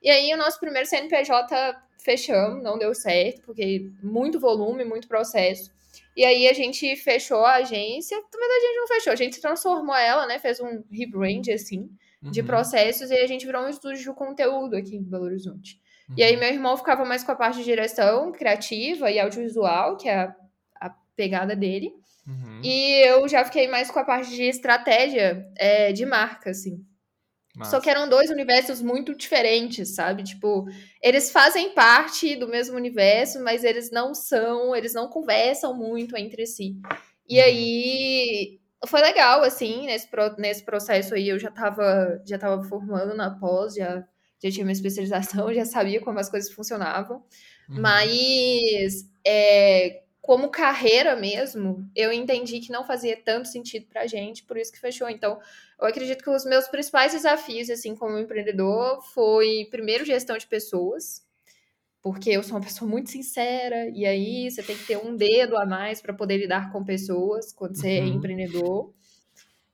[0.03, 5.71] E aí o nosso primeiro CNPJ fechamos, não deu certo, porque muito volume, muito processo.
[6.17, 8.17] E aí a gente fechou a agência.
[8.17, 10.39] Na verdade, a gente não fechou, a gente transformou ela, né?
[10.39, 11.89] Fez um rebrand, assim,
[12.23, 12.47] de uhum.
[12.47, 15.81] processos, e a gente virou um estúdio de conteúdo aqui em Belo Horizonte.
[16.09, 16.15] Uhum.
[16.19, 20.09] E aí meu irmão ficava mais com a parte de direção criativa e audiovisual, que
[20.09, 20.35] é a,
[20.81, 21.95] a pegada dele.
[22.27, 22.61] Uhum.
[22.63, 26.85] E eu já fiquei mais com a parte de estratégia é, de marca, assim.
[27.61, 27.71] Massa.
[27.73, 30.25] Só que eram dois universos muito diferentes, sabe?
[30.25, 30.67] Tipo,
[31.03, 36.47] eles fazem parte do mesmo universo, mas eles não são, eles não conversam muito entre
[36.47, 36.77] si.
[37.29, 37.45] E uhum.
[37.45, 43.31] aí foi legal, assim, nesse, nesse processo aí eu já tava, já tava formando na
[43.31, 44.05] pós, já
[44.43, 47.23] já tinha uma especialização, já sabia como as coisas funcionavam.
[47.69, 47.81] Uhum.
[47.81, 54.57] Mas é, como carreira mesmo, eu entendi que não fazia tanto sentido pra gente, por
[54.57, 55.09] isso que fechou.
[55.09, 55.41] Então,
[55.81, 61.27] eu acredito que os meus principais desafios, assim, como empreendedor, foi, primeiro, gestão de pessoas,
[62.03, 65.57] porque eu sou uma pessoa muito sincera, e aí você tem que ter um dedo
[65.57, 68.07] a mais para poder lidar com pessoas quando você é uhum.
[68.07, 68.95] é empreendedor.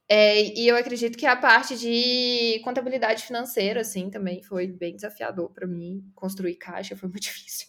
[0.08, 5.50] É, e eu acredito que a parte de contabilidade financeira, assim, também foi bem desafiador
[5.50, 6.04] para mim.
[6.14, 7.66] Construir caixa foi muito difícil.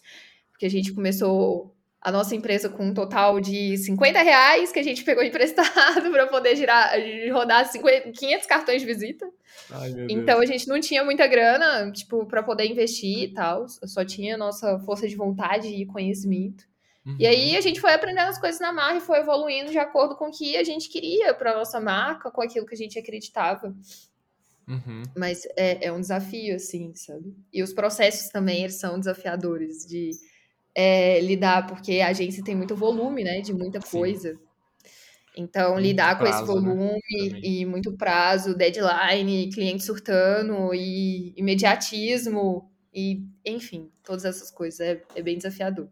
[0.52, 4.82] Porque a gente começou a nossa empresa com um total de 50 reais que a
[4.82, 6.92] gente pegou emprestado para poder girar,
[7.32, 9.28] rodar 50, 500 cartões de visita.
[9.70, 13.68] Ai, Então a gente não tinha muita grana, tipo, para poder investir e tal.
[13.68, 16.64] Só tinha nossa força de vontade e conhecimento.
[17.04, 17.16] Uhum.
[17.18, 20.14] E aí a gente foi aprendendo as coisas na marra e foi evoluindo de acordo
[20.14, 23.74] com o que a gente queria para nossa marca, com aquilo que a gente acreditava.
[24.68, 25.02] Uhum.
[25.16, 27.34] Mas é, é um desafio, assim, sabe?
[27.52, 30.10] E os processos também, eles são desafiadores de
[30.80, 33.40] é, lidar, porque a agência tem muito volume, né?
[33.40, 33.98] De muita Sim.
[33.98, 34.38] coisa.
[35.36, 37.60] Então, Muito lidar com esse prazo, né, volume também.
[37.60, 45.22] e muito prazo, deadline, cliente surtando e imediatismo e, enfim, todas essas coisas é, é
[45.22, 45.88] bem desafiador.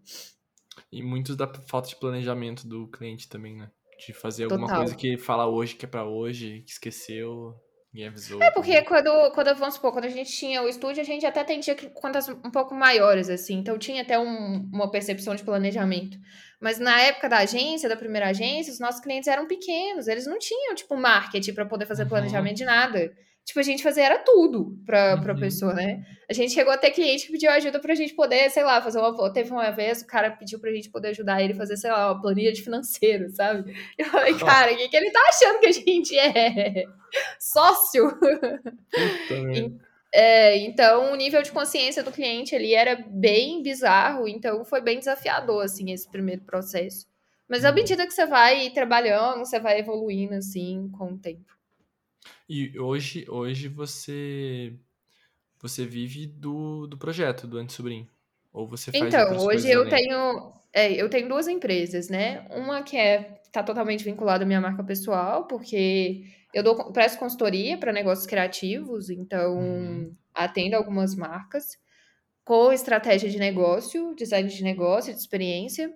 [0.90, 3.70] E muito da falta de planejamento do cliente também, né?
[4.04, 4.78] De fazer alguma Total.
[4.78, 7.54] coisa que fala hoje que é pra hoje, que esqueceu,
[7.96, 8.42] ninguém avisou.
[8.42, 11.42] É porque quando, quando, vamos supor, quando a gente tinha o estúdio, a gente até
[11.42, 13.54] tendia contas um pouco maiores, assim.
[13.58, 16.18] Então tinha até um- uma percepção de planejamento.
[16.60, 20.06] Mas na época da agência, da primeira agência, os nossos clientes eram pequenos.
[20.08, 22.08] Eles não tinham, tipo, marketing para poder fazer Uhum.
[22.10, 23.12] planejamento de nada.
[23.46, 25.38] Tipo, a gente fazia era tudo pra, pra Uhum.
[25.38, 26.04] pessoa, né?
[26.28, 28.98] A gente chegou a ter cliente que pediu ajuda pra gente poder, sei lá, fazer
[28.98, 29.32] uma.
[29.32, 32.10] Teve uma vez, o cara pediu pra gente poder ajudar ele a fazer, sei lá,
[32.12, 33.72] uma planilha de financeiro, sabe?
[33.96, 36.84] Eu falei, cara, o que, que ele tá achando que a gente é?
[37.38, 38.10] Sócio?
[38.18, 39.86] Puta.
[40.12, 44.98] É, então, o nível de consciência do cliente ali era bem bizarro, então foi bem
[44.98, 47.06] desafiador, assim, esse primeiro processo.
[47.48, 47.74] Mas à Uhum.
[47.76, 51.55] medida que você vai trabalhando, você vai evoluindo, assim, com o tempo.
[52.48, 54.78] E hoje, hoje você
[55.60, 58.10] você vive do, do projeto do Anti-Sobrinho?
[58.52, 59.88] Ou você faz Então, hoje eu além?
[59.88, 62.46] tenho, é, eu tenho duas empresas, né?
[62.50, 67.78] Uma que é tá totalmente vinculada à minha marca pessoal, porque eu dou, presto consultoria
[67.78, 70.16] para negócios criativos, então Uhum.
[70.34, 71.76] atendo algumas marcas
[72.44, 75.92] com estratégia de negócio, design de negócio, de experiência.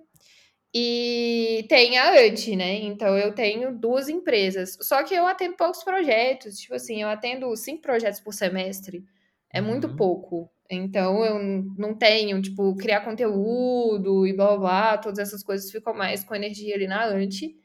[0.74, 2.74] E tem a Anti, né?
[2.76, 4.76] Então eu tenho duas empresas.
[4.82, 6.58] Só que eu atendo poucos projetos.
[6.58, 9.04] Tipo assim, eu atendo cinco projetos por semestre.
[9.52, 9.96] É muito Uhum.
[9.96, 10.50] pouco.
[10.70, 15.92] Então eu não tenho, tipo, criar conteúdo e blá blá blá, todas essas coisas ficam
[15.92, 17.56] mais com energia ali na Anti.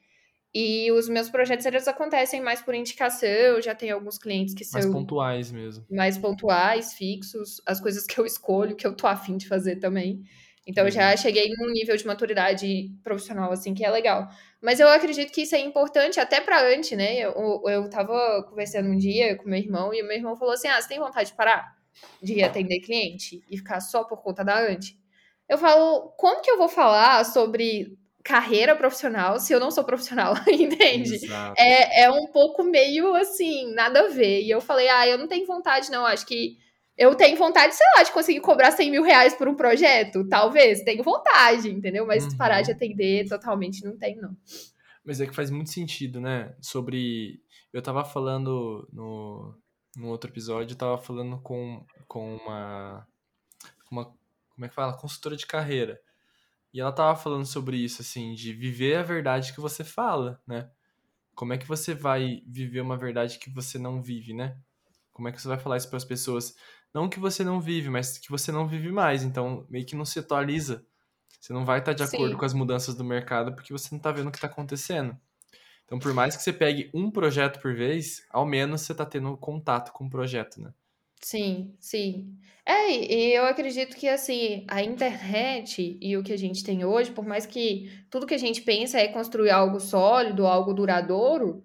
[0.54, 3.30] E os meus projetos eles acontecem mais por indicação.
[3.30, 5.86] Eu já tenho alguns clientes que Mais são pontuais mesmo.
[5.92, 10.24] mais pontuais, fixos, as coisas que eu escolho, que eu tô afim de fazer também.
[10.68, 14.28] Então, eu já cheguei num nível de maturidade profissional, assim, que é legal.
[14.62, 17.20] Mas eu acredito que isso é importante até pra antes, né?
[17.20, 20.68] Eu, eu tava conversando um dia com meu irmão e o meu irmão falou assim:
[20.68, 21.76] Ah, você tem vontade de parar
[22.22, 24.98] de atender cliente e ficar só por conta da Ante?
[25.48, 30.34] Eu falo, como que eu vou falar sobre carreira profissional se eu não sou profissional,
[30.50, 31.16] entende?
[31.16, 31.54] Exato.
[31.62, 34.42] É, é um pouco meio assim, nada a ver.
[34.42, 36.06] E eu falei, ah, eu não tenho vontade, não.
[36.06, 36.58] Acho que
[36.98, 40.28] eu tenho vontade, sei lá, de conseguir cobrar 100 mil reais por um projeto.
[40.28, 42.06] Talvez, tenho vontade, entendeu?
[42.06, 42.38] Mas Uhum.
[42.38, 44.38] parar de atender totalmente não tenho, não.
[45.04, 46.56] Mas é que faz muito sentido, né?
[46.62, 47.42] Sobre.
[47.72, 49.56] Eu tava falando no,
[49.98, 53.08] no outro episódio, eu tava falando com, com uma,
[53.92, 54.06] uma.
[54.50, 54.98] Como é que fala?
[54.98, 56.00] Consultora de carreira.
[56.74, 60.70] E ela tava falando sobre isso, assim, de viver a verdade que você fala, né?
[61.34, 64.58] Como é que você vai viver uma verdade que você não vive, né?
[65.14, 66.56] Como é que você vai falar isso para as pessoas?
[66.96, 69.22] Não que você não vive, mas que você não vive mais.
[69.22, 70.86] Então, meio que não se atualiza.
[71.42, 72.38] Você não vai estar de acordo Sim.
[72.38, 75.14] com as mudanças do mercado porque você não tá vendo o que tá acontecendo.
[75.84, 79.36] Então, por mais que você pegue um projeto por vez, ao menos você tá tendo
[79.36, 80.74] contato com o projeto, né?
[81.20, 82.34] Sim, sim.
[82.66, 87.12] É, e eu acredito que assim, a internet e o que a gente tem hoje,
[87.12, 91.62] por mais que tudo que a gente pensa é construir algo sólido, algo duradouro,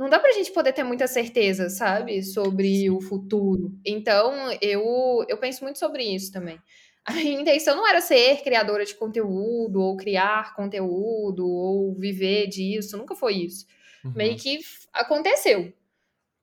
[0.00, 3.72] não dá pra gente poder ter muita certeza, sabe, sobre o futuro.
[3.86, 6.58] Então, eu, eu penso muito sobre isso também.
[7.04, 12.96] A minha intenção não era ser criadora de conteúdo, ou criar conteúdo, ou viver disso,
[12.96, 13.66] nunca foi isso.
[14.14, 14.36] Meio Uhum.
[14.38, 15.72] que f- aconteceu.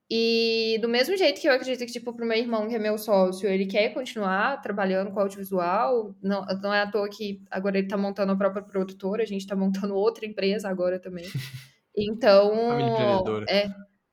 [0.09, 2.97] E do mesmo jeito que eu acredito que, tipo, pro meu irmão, que é meu
[2.97, 7.87] sócio, ele quer continuar trabalhando com audiovisual, não, não é à toa que agora ele
[7.89, 11.25] tá montando a própria produtora, a gente tá montando outra empresa agora também.
[11.97, 13.45] Então, empreendedora.
[13.49, 13.67] é,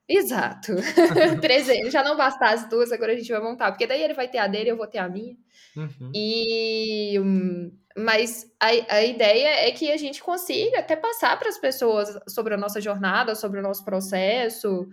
[0.09, 0.73] exato.
[1.91, 4.47] Já não bastasse duas, agora a gente vai montar, porque daí ele vai ter a
[4.47, 5.37] dele, eu vou ter a minha.
[5.77, 6.15] Uhum.
[6.15, 11.59] E hum, mas a, a ideia é que a gente consiga até passar para as
[11.59, 14.89] pessoas sobre a nossa jornada, sobre o nosso processo,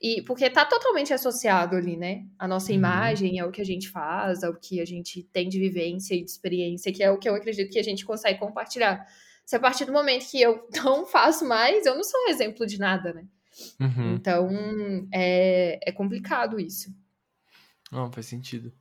[0.00, 2.24] e porque tá totalmente associado ali, né?
[2.38, 2.78] A nossa Uhum.
[2.78, 6.14] imagem é o que a gente faz, é o que a gente tem de vivência
[6.14, 9.06] e de experiência, que é o que eu acredito que a gente consegue compartilhar.
[9.46, 12.66] Se a partir do momento que eu não faço mais, eu não sou um exemplo
[12.66, 13.24] de nada, né?
[13.80, 14.14] Uhum.
[14.14, 14.50] Então
[15.12, 16.94] é, é complicado isso.
[17.90, 18.72] Não, faz sentido.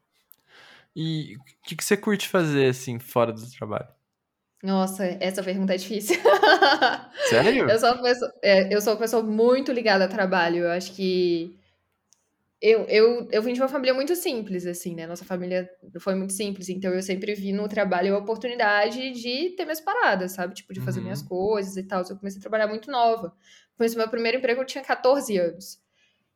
[0.95, 3.87] E o que, que você curte fazer, assim, fora do trabalho?
[4.63, 6.17] Nossa, essa pergunta é difícil.
[7.29, 7.69] Sério?
[7.69, 10.63] Eu sou uma pessoa, é, eu sou uma pessoa muito ligada a trabalho.
[10.63, 11.55] Eu acho que
[12.67, 15.05] eu, eu, eu vim de uma família muito simples, assim, né?
[15.05, 19.63] Nossa família foi muito simples, então eu sempre vi no trabalho a oportunidade de ter
[19.65, 20.53] minhas paradas, sabe?
[20.55, 22.03] Tipo, de fazer minhas Uhum, coisas e tal.
[22.09, 23.33] Eu comecei a trabalhar muito nova.
[23.77, 25.79] Comecei meu primeiro emprego, eu tinha 14 anos.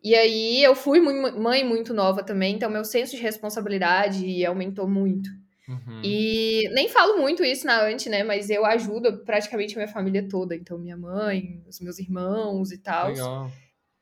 [0.04, 5.30] E aí eu fui mãe muito nova também, então meu senso de responsabilidade aumentou muito.
[5.68, 6.02] uhum.
[6.04, 8.24] E nem falo muito isso na Ante, né?
[8.24, 10.56] Mas eu ajudo praticamente a minha família toda.
[10.56, 13.10] Então, minha mãe, os meus irmãos e tal.
[13.10, 13.52] Legal.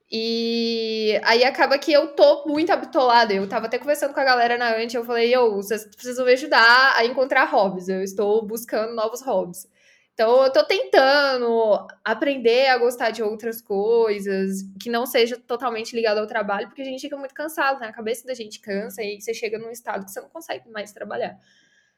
[0.09, 3.33] E aí acaba que eu tô muito habitolada.
[3.33, 6.31] Eu tava até conversando com a galera na Ante, eu falei, eu, vocês precisam me
[6.31, 7.89] ajudar a encontrar hobbies.
[7.89, 9.67] Eu estou buscando novos hobbies.
[10.13, 16.17] Então, eu tô tentando aprender a gostar de outras coisas, que não seja totalmente ligado
[16.17, 17.89] ao trabalho, porque a gente fica muito cansado, né?
[17.89, 20.91] A cabeça da gente cansa e você chega num estado que você não consegue mais
[20.91, 21.37] trabalhar.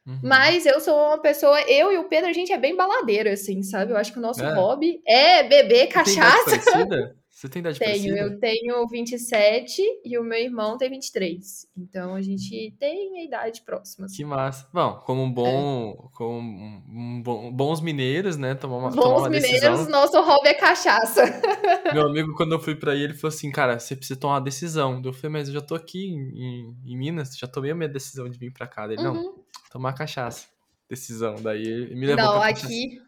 [0.06, 0.20] Uhum.
[0.22, 3.62] Mas eu sou uma pessoa, eu e o Pedro, a gente é bem baladeira, assim,
[3.62, 3.92] sabe?
[3.92, 4.52] Eu acho que o nosso É.
[4.52, 6.60] hobby é beber cachaça.
[7.40, 8.18] Você tem idade Tenho, parecida?
[8.18, 11.66] eu tenho 27 e o meu irmão tem 23.
[11.74, 14.24] Então a gente tem a idade próxima, Que assim.
[14.24, 14.68] massa.
[14.74, 15.32] Bom, como um É.
[15.32, 18.54] bom, como um bom- bons mineiros, né?
[18.54, 19.88] Tomar uma, tomar Bons uma mineiros, decisão.
[19.90, 21.22] nosso hobby é cachaça.
[21.94, 24.40] Meu amigo, quando eu fui pra aí, ele falou assim, cara, você precisa tomar uma
[24.42, 25.00] decisão.
[25.02, 28.28] Eu falei, mas eu já tô aqui em, em- Minas, já tomei a minha decisão
[28.28, 28.84] de vir pra cá.
[28.84, 29.34] Ele, não, Uhum.
[29.72, 30.46] tomar cachaça.
[30.90, 31.36] Decisão.
[31.40, 32.66] Daí ele me levou Não, pra cachaça.
[32.66, 33.00] aqui,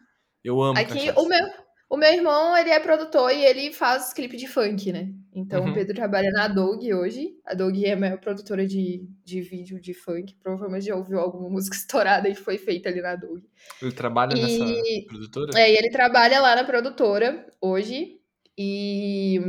[0.43, 1.27] Eu amo aqui o cachaça.
[1.29, 1.51] meu,
[1.93, 5.09] o meu irmão, ele é produtor e ele faz clipe de funk, né?
[5.35, 5.73] Então o Uhum.
[5.73, 7.35] Pedro trabalha na Doug hoje.
[7.45, 10.35] A Doug é a maior produtora de, de vídeo de funk.
[10.41, 13.43] Provavelmente já ouviu alguma música estourada que foi feita ali na Doug.
[13.81, 15.51] Ele trabalha nessa E, produtora?
[15.59, 18.19] é, e ele trabalha lá na produtora hoje.
[18.57, 19.39] E,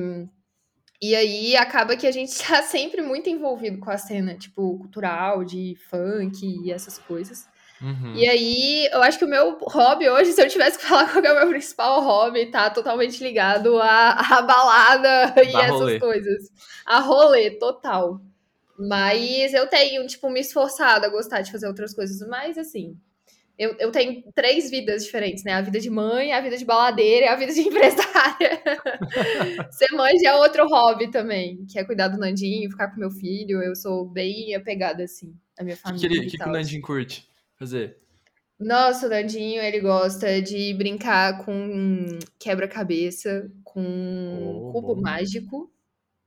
[1.00, 5.44] e aí acaba que a gente tá sempre muito envolvido com a cena, tipo, cultural,
[5.44, 7.46] de funk e essas coisas.
[7.80, 8.14] E Uhum.
[8.30, 11.32] aí, eu acho que o meu hobby hoje, se eu tivesse que falar qual é
[11.32, 16.00] o meu principal hobby, tá totalmente ligado à, à balada e Dá essas rolê.
[16.00, 16.50] coisas.
[16.86, 18.20] A rolê, total.
[18.78, 22.26] Mas eu tenho, tipo, me esforçado a gostar de fazer outras coisas.
[22.28, 22.96] Mas, assim,
[23.58, 25.52] eu, eu tenho três vidas diferentes, né?
[25.52, 28.62] A vida de mãe, a vida de baladeira e a vida de empresária.
[29.70, 33.10] Ser mãe já é outro hobby também, que é cuidar do Nandinho, ficar com meu
[33.10, 33.62] filho.
[33.62, 36.48] Eu sou bem apegada, assim, à minha O que, que, família ele, e que, que
[36.48, 36.52] o.
[36.52, 37.28] Nandinho curte
[37.58, 37.98] fazer?
[38.58, 45.02] Nossa, o Nandinho, ele gosta de brincar com quebra-cabeça, com Oh, cubo bom.
[45.02, 45.73] mágico.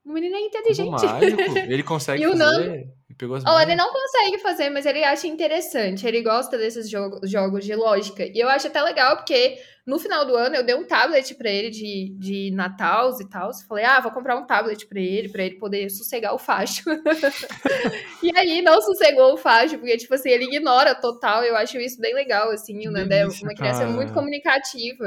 [0.08, 0.90] O menino é inteligente.
[0.90, 1.42] mágico?
[1.68, 2.64] Ele consegue E o fazer?
[3.10, 6.06] Ele pegou as oh, ele não consegue fazer, mas ele acha interessante.
[6.08, 8.24] Ele gosta desses jogo- jogos de lógica.
[8.24, 11.50] E eu acho até legal, porque no final do ano eu dei um tablet pra
[11.50, 13.50] ele de, de Natal e tal.
[13.68, 16.84] Falei, ah, vou comprar um tablet pra ele, pra ele poder sossegar o facho.
[18.24, 21.44] E aí não sossegou o facho, porque, tipo assim, ele ignora total.
[21.44, 22.88] Eu acho isso bem legal, assim.
[22.88, 24.14] O Nando é uma criança muito cara.
[24.14, 25.06] comunicativa.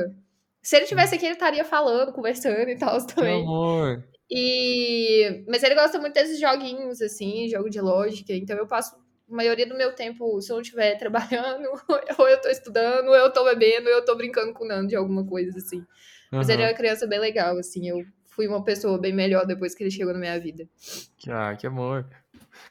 [0.63, 3.43] Se ele tivesse aqui, ele estaria falando, conversando e tal também.
[3.43, 4.05] amor.
[4.31, 5.45] E...
[5.49, 8.33] Mas ele gosta muito desses joguinhos, assim, jogo de lógica.
[8.33, 11.69] Então eu passo a maioria do meu tempo, se eu não estiver trabalhando,
[12.19, 14.88] ou eu tô estudando, ou eu tô bebendo, ou eu tô brincando com o Nando
[14.88, 15.85] de alguma coisa, assim.
[16.31, 17.88] Mas ele é uma criança bem legal, assim.
[17.88, 20.69] Eu fui uma pessoa bem melhor depois que ele chegou na minha vida.
[21.29, 22.09] Ah, que amor.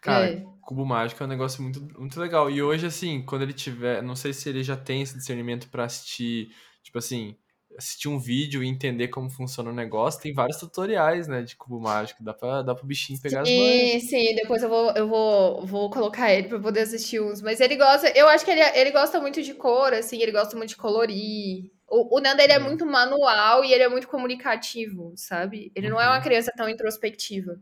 [0.02, 0.44] Cara, É.
[0.62, 2.50] cubo mágico é um negócio muito, muito legal.
[2.50, 4.02] E hoje, assim, quando ele tiver.
[4.02, 7.36] Não sei se ele já tem esse discernimento pra assistir, tipo assim,
[7.78, 10.22] assistir um vídeo e entender como funciona o negócio.
[10.22, 12.24] Tem vários tutoriais, né, de cubo mágico.
[12.24, 13.92] Dá pra, dá pro bichinho pegar as manhas.
[13.92, 17.42] Sim, sim, depois eu vou, eu vou, vou colocar ele pra poder assistir uns.
[17.42, 20.56] Mas ele gosta, eu acho que ele, ele gosta muito de cor, assim, ele gosta
[20.58, 21.70] muito de colorir.
[21.88, 22.60] O, o Nando, ele é Uhum.
[22.60, 26.22] muito manual e ele é muito comunicativo, uma Ele não é uma Uhum.
[26.22, 27.60] criança tão introspectiva.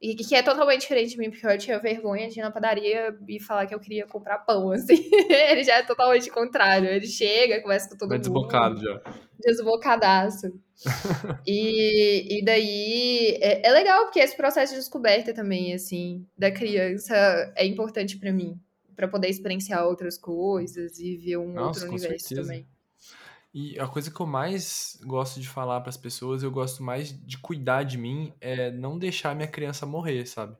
[0.00, 3.16] E que é totalmente diferente de mim, porque eu tinha vergonha de ir na padaria
[3.26, 5.08] e falar que eu queria comprar pão, assim.
[5.30, 6.88] Ele já é totalmente contrário.
[6.88, 9.00] Ele chega, conversa com todo Vai mundo desbocado já.
[9.38, 10.52] desbocadaço.
[11.46, 17.14] E, e daí é, é legal, porque esse processo de descoberta também, assim, da criança
[17.56, 18.58] é importante pra mim,
[18.96, 22.42] Pra poder experienciar outras coisas e ver um Nossa, outro universo certeza.
[22.42, 22.66] também.
[23.54, 27.38] E a coisa que eu mais gosto de falar pras pessoas, eu gosto mais de
[27.38, 30.56] cuidar de mim, é não deixar minha criança morrer, sabe?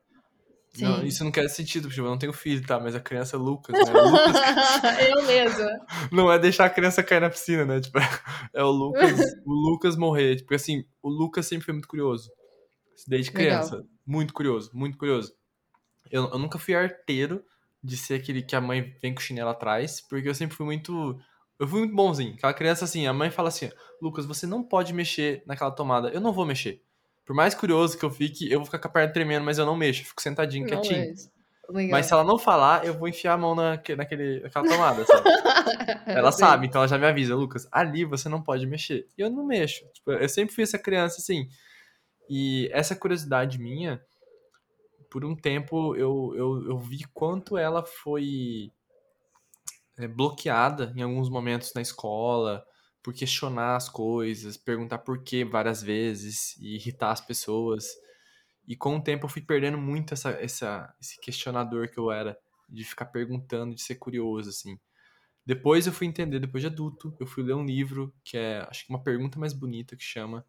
[0.78, 1.06] Não, Sim.
[1.06, 2.80] isso não quer sentido, porque eu não tenho filho, tá?
[2.80, 3.84] Mas a criança é Lucas, né?
[4.00, 5.86] Lucas eu mesma.
[6.10, 7.80] não é deixar a criança cair na piscina, né?
[7.80, 7.98] Tipo,
[8.54, 10.36] é o Lucas, o Lucas morrer.
[10.36, 12.30] Tipo assim, o Lucas sempre foi muito curioso.
[13.06, 13.66] Desde Legal.
[13.66, 13.86] criança.
[14.06, 15.32] Muito curioso, muito curioso.
[16.10, 17.42] Eu, eu nunca fui arteiro
[17.82, 20.66] de ser aquele que a mãe vem com o chinelo atrás, porque eu sempre fui
[20.66, 21.18] muito.
[21.58, 22.34] Eu fui muito bonzinho.
[22.34, 26.08] Aquela criança assim, a mãe fala assim: Lucas, você não pode mexer naquela tomada.
[26.08, 26.82] Eu não vou mexer.
[27.24, 29.64] Por mais curioso que eu fique, eu vou ficar com a perna tremendo, mas eu
[29.64, 30.02] não mexo.
[30.02, 31.12] Eu fico sentadinho, Não quietinho.
[31.12, 31.14] é.
[31.68, 31.92] Legal.
[31.92, 35.30] Mas se ela não falar, eu vou enfiar a mão na, naquele, naquela tomada, sabe?
[36.06, 39.08] ela sabe, então ela já me avisa, Lucas, ali você não pode mexer.
[39.16, 39.82] E eu não mexo.
[39.94, 41.48] Tipo, eu sempre fui essa criança assim.
[42.28, 43.98] E essa curiosidade minha,
[45.10, 48.70] por um tempo eu, eu, eu vi quanto ela foi
[49.96, 52.64] é, bloqueada em alguns momentos na escola
[53.02, 57.86] por questionar as coisas, perguntar por que várias vezes e irritar as pessoas.
[58.66, 62.36] E com o tempo eu fui perdendo muito essa, essa, esse questionador que eu era,
[62.68, 64.78] de ficar perguntando, de ser curioso, assim.
[65.44, 68.86] Depois eu fui entender, depois de adulto, eu fui ler um livro que é, acho
[68.86, 70.44] que uma pergunta mais bonita que chama.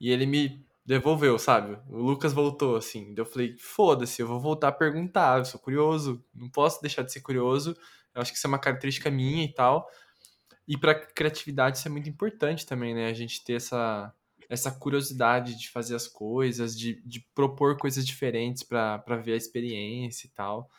[0.00, 1.78] E ele me devolveu, sabe?
[1.88, 3.14] O Lucas voltou, assim.
[3.14, 7.02] Daí eu falei, foda-se, eu vou voltar a perguntar, eu sou curioso, não posso deixar
[7.02, 7.76] de ser curioso.
[8.14, 9.86] Eu acho que isso é uma característica minha e tal.
[10.66, 13.06] E pra criatividade isso é muito importante também, né?
[13.06, 14.12] A gente ter essa,
[14.48, 20.26] essa curiosidade de fazer as coisas, de, de propor coisas diferentes pra ver a experiência
[20.26, 20.70] e tal.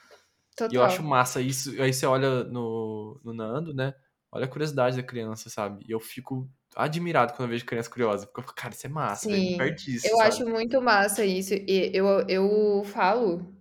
[0.55, 0.73] Total.
[0.73, 1.69] E eu acho massa isso.
[1.81, 3.93] Aí você olha no, no Nando, né?
[4.31, 5.85] Olha a curiosidade da criança, sabe?
[5.87, 8.25] E eu fico admirado quando eu vejo criança curiosa.
[8.25, 9.29] Porque eu fico, cara, isso é massa.
[9.29, 10.29] Sim, Perde disso, eu sabe?
[10.29, 11.53] acho muito massa isso.
[11.53, 13.54] E eu, eu falo.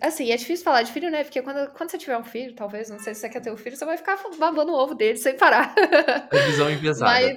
[0.00, 1.22] Assim, é difícil falar de filho, né?
[1.22, 3.56] Porque quando, quando você tiver um filho, talvez, não sei se você quer ter um
[3.56, 5.74] filho, você vai ficar babando o ovo dele sem parar.
[6.32, 7.12] Revisão enviesada.
[7.12, 7.36] Mas,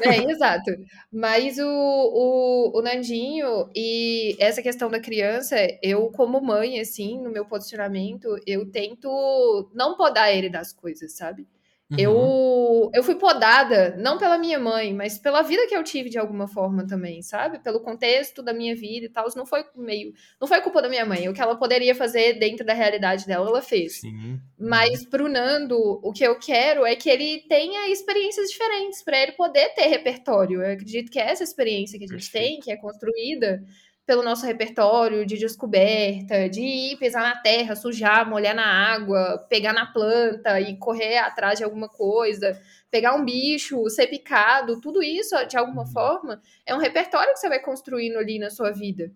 [0.00, 0.70] é, exato.
[1.12, 7.30] Mas o, o, o Nandinho e essa questão da criança, eu, como mãe, assim, no
[7.30, 11.46] meu posicionamento, eu tento não podar ele das coisas, sabe?
[11.94, 12.00] Uhum.
[12.00, 16.18] Eu, eu fui podada, não pela minha mãe, mas pela vida que eu tive de
[16.18, 17.58] alguma forma também, sabe?
[17.58, 19.26] Pelo contexto da minha vida e tal.
[19.36, 20.12] Não foi meio.
[20.40, 21.28] Não foi culpa da minha mãe.
[21.28, 24.00] O que ela poderia fazer dentro da realidade dela, ela fez.
[24.00, 24.40] Sim.
[24.58, 29.32] Mas pro Nando, o que eu quero é que ele tenha experiências diferentes para ele
[29.32, 30.62] poder ter repertório.
[30.62, 32.52] Eu acredito que é essa experiência que a gente Perfeito.
[32.52, 33.62] tem, que é construída
[34.06, 39.72] pelo nosso repertório de descoberta, de ir pisar na terra, sujar, molhar na água, pegar
[39.72, 45.34] na planta e correr atrás de alguma coisa, pegar um bicho, ser picado, tudo isso,
[45.46, 45.88] de alguma Uhum.
[45.92, 49.10] forma, é um repertório que você vai construindo ali na sua vida.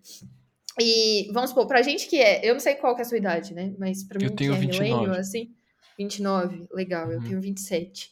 [0.79, 3.17] E vamos supor, pra gente que é, eu não sei qual que é a sua
[3.17, 3.73] idade, né?
[3.77, 4.89] Mas pra Eu mim tenho que é 29.
[4.91, 5.53] millennial, assim,
[5.97, 7.23] 29, legal, eu Uhum.
[7.25, 8.11] tenho 27.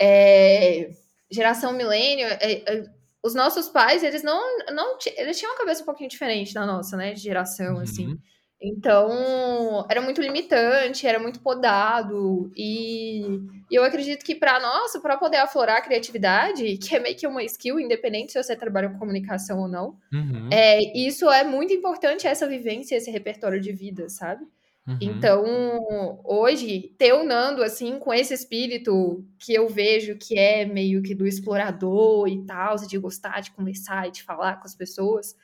[0.00, 0.90] É,
[1.30, 2.84] geração millennial, é, é,
[3.24, 4.38] os nossos pais, eles não,
[4.72, 8.08] não eles tinham uma cabeça um pouquinho diferente da nossa, né, de geração, assim.
[8.08, 8.18] Uhum.
[8.62, 13.22] Então, era muito limitante, era muito podado, e,
[13.70, 17.26] e eu acredito que para nós, para poder aflorar a criatividade, que é meio que
[17.26, 20.48] uma skill, independente se você trabalha com comunicação ou não, Uhum.
[20.52, 24.46] é, isso é muito importante, essa vivência, esse repertório de vida, sabe?
[24.86, 24.98] Uhum.
[25.00, 31.02] Então, hoje, ter o Nando, assim, com esse espírito que eu vejo que é meio
[31.02, 35.34] que do explorador e tal, de gostar de conversar e de falar com as pessoas.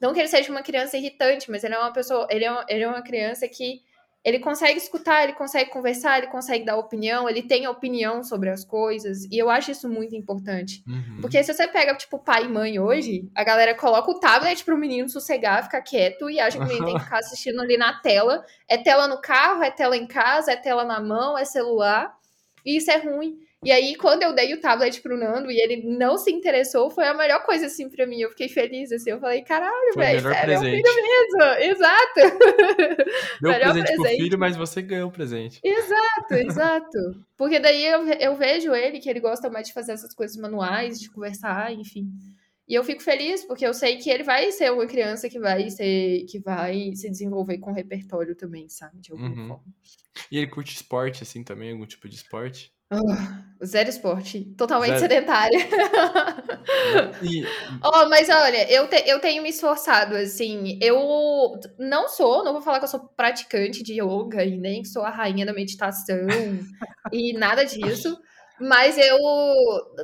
[0.00, 2.64] Não que ele seja uma criança irritante, mas ele é uma pessoa, ele é uma,
[2.68, 3.82] ele é uma criança que
[4.24, 8.64] ele consegue escutar, ele consegue conversar, ele consegue dar opinião, ele tem opinião sobre as
[8.64, 10.82] coisas, e eu acho isso muito importante.
[10.88, 11.18] Uhum.
[11.20, 14.78] Porque se você pega, tipo, pai e mãe hoje, a galera coloca o tablet pro
[14.78, 18.00] menino sossegar, ficar quieto e acha que o menino tem que ficar assistindo ali na
[18.00, 18.42] tela.
[18.66, 22.16] É tela no carro, é tela em casa, é tela na mão, é celular.
[22.64, 23.43] E isso é ruim.
[23.64, 27.06] E aí, quando eu dei o tablet pro Nando e ele não se interessou, foi
[27.06, 28.20] a melhor coisa, assim, pra mim.
[28.20, 29.10] Eu fiquei feliz, assim.
[29.10, 30.76] Eu falei, caralho, velho, é presente.
[30.82, 31.42] filho mesmo.
[31.72, 32.20] Exato.
[33.40, 34.22] Deu melhor presente pro presente.
[34.22, 35.60] filho, mas você ganhou o presente.
[35.64, 36.98] Exato, exato.
[37.36, 41.00] Porque daí eu, eu vejo ele que ele gosta mais de fazer essas coisas manuais,
[41.00, 42.08] de conversar, enfim.
[42.66, 45.68] E eu fico feliz porque eu sei que ele vai ser uma criança que vai
[45.68, 49.48] ser que vai se desenvolver com repertório também, sabe, de alguma Uhum.
[49.48, 49.64] forma.
[50.30, 51.72] E ele curte esporte, assim, também?
[51.72, 52.72] Algum tipo de esporte?
[52.90, 55.00] Ah, zero esporte, totalmente Zero.
[55.00, 55.58] sedentária.
[57.22, 57.44] E,
[57.84, 62.62] Oh, mas olha, eu, te- eu tenho me esforçado, assim, eu não sou, não vou
[62.62, 66.16] falar que eu sou praticante de yoga e nem que sou a rainha da meditação
[67.12, 68.16] e nada disso,
[68.60, 69.18] mas eu,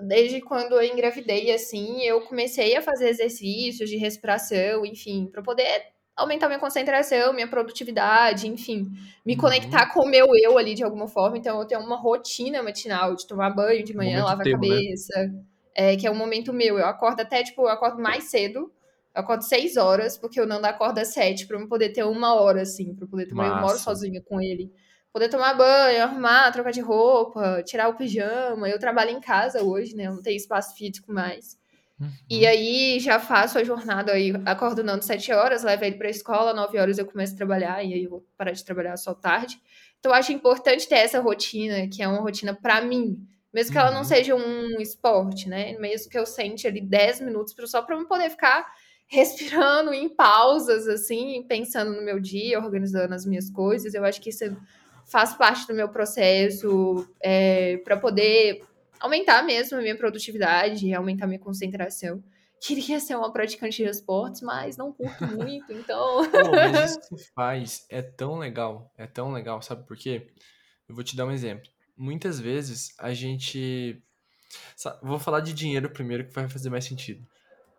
[0.07, 5.83] desde quando eu engravidei, assim, eu comecei a fazer exercícios de respiração, enfim, para poder
[6.17, 8.91] aumentar minha concentração, minha produtividade, enfim,
[9.25, 9.41] me Uhum.
[9.41, 13.15] conectar com o meu eu ali de alguma forma, então eu tenho uma rotina matinal
[13.17, 14.53] de tomar banho de manhã, lavar a né?
[14.53, 15.31] cabeça,
[15.75, 16.79] é, que é um momento meu.
[16.79, 18.71] Eu acordo até, tipo, eu acordo mais cedo.
[19.15, 22.35] Eu acordo seis horas, porque o Nando acorda às sete, pra eu poder ter uma
[22.35, 23.47] hora, assim, pra eu poder tomar.
[23.47, 23.79] Eu moro Massa.
[23.85, 24.71] sozinha com ele.
[25.13, 28.69] Poder tomar banho, arrumar, trocar de roupa, tirar o pijama.
[28.69, 30.07] Eu trabalho em casa hoje, né?
[30.07, 31.59] Eu não tenho espaço físico mais.
[32.29, 36.09] E aí já faço a jornada aí, acordo o Nando sete horas, levo ele pra
[36.11, 39.13] escola, nove horas eu começo a trabalhar, e aí eu vou parar de trabalhar só
[39.15, 39.61] tarde.
[39.99, 43.19] Então eu acho importante ter essa rotina, que é uma rotina pra mim.
[43.53, 44.05] Mesmo que ela não Uhum.
[44.05, 45.77] seja um esporte, né?
[45.79, 48.65] Mesmo que eu sente ali 10 minutos só pra eu poder ficar
[49.09, 53.93] respirando em pausas, assim, pensando no meu dia, organizando as minhas coisas.
[53.93, 54.45] Eu acho que isso
[55.05, 58.63] faz parte do meu processo é, para poder
[59.01, 62.23] aumentar mesmo a minha produtividade, aumentar a minha concentração.
[62.61, 66.31] Queria ser uma praticante de esportes, mas não curto muito, então.
[66.31, 70.29] Pô, mas isso que você faz é tão legal, é tão legal, sabe por quê?
[70.87, 71.69] Eu vou te dar um exemplo.
[71.97, 74.03] Muitas vezes a gente.
[75.03, 77.25] Vou falar de dinheiro primeiro, que vai fazer mais sentido.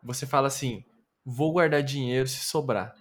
[0.03, 0.83] Você fala assim:
[1.23, 2.95] vou guardar dinheiro se sobrar.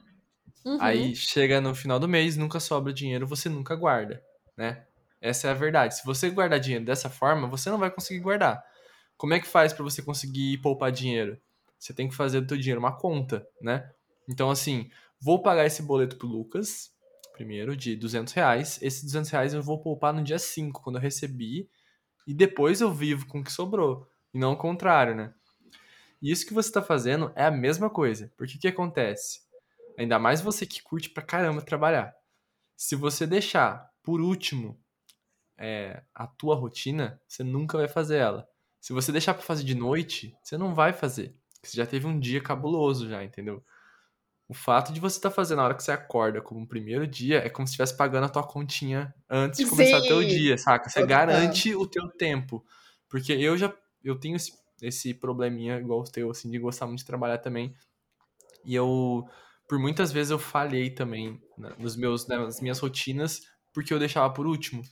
[0.65, 0.79] Uhum.
[0.81, 4.23] Aí chega no final do mês, nunca sobra dinheiro, você nunca guarda,
[4.57, 4.85] né?
[5.21, 5.97] Essa é a verdade.
[5.97, 8.65] Se você guardar dinheiro dessa forma, você não vai conseguir guardar.
[9.17, 11.39] Como é que faz para você conseguir poupar dinheiro?
[11.79, 13.91] Você tem que fazer do teu dinheiro uma conta, né?
[14.29, 14.91] Então, assim,
[15.21, 16.91] vou pagar esse boleto pro Lucas,
[17.33, 18.79] primeiro, de 200 reais.
[18.81, 21.69] Esses 200 reais eu vou poupar no dia 5, quando eu recebi,
[22.27, 24.09] e depois eu vivo com o que sobrou.
[24.33, 25.35] E não o contrário, né?
[26.23, 28.31] E isso que você está fazendo é a mesma coisa.
[28.37, 29.41] Porque o que acontece?
[29.99, 32.15] Ainda mais você que curte pra caramba trabalhar.
[32.77, 34.79] Se você deixar por último
[35.61, 38.49] é, a tua rotina, você nunca vai fazer ela.
[38.81, 41.35] Se você deixar para fazer de noite, você não vai fazer.
[41.63, 43.63] Você já teve um dia cabuloso já, entendeu?
[44.49, 47.07] O fato de você estar tá fazendo na hora que você acorda como um primeiro
[47.07, 50.57] dia é como se estivesse pagando a tua continha antes de começar o teu dia,
[50.57, 50.89] saca?
[50.89, 52.65] Você garante o teu tempo.
[53.09, 57.01] Porque eu já eu tenho esse esse probleminha igual o teu, assim, de gostar muito
[57.01, 57.75] de trabalhar também.
[58.65, 59.29] E eu,
[59.69, 63.43] por muitas vezes, eu falhei também né, nos meus, né, nas minhas rotinas,
[63.73, 64.83] porque eu deixava por último.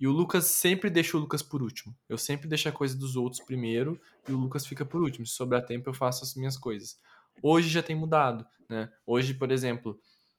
[0.00, 1.94] E o Lucas sempre deixa o Lucas por último.
[2.08, 5.26] Eu sempre deixo a coisa dos outros primeiro e o Lucas fica por último.
[5.26, 7.00] Se sobrar tempo, eu faço as minhas coisas.
[7.42, 8.90] Hoje já tem mudado, né?
[9.04, 9.98] Hoje, por exemplo,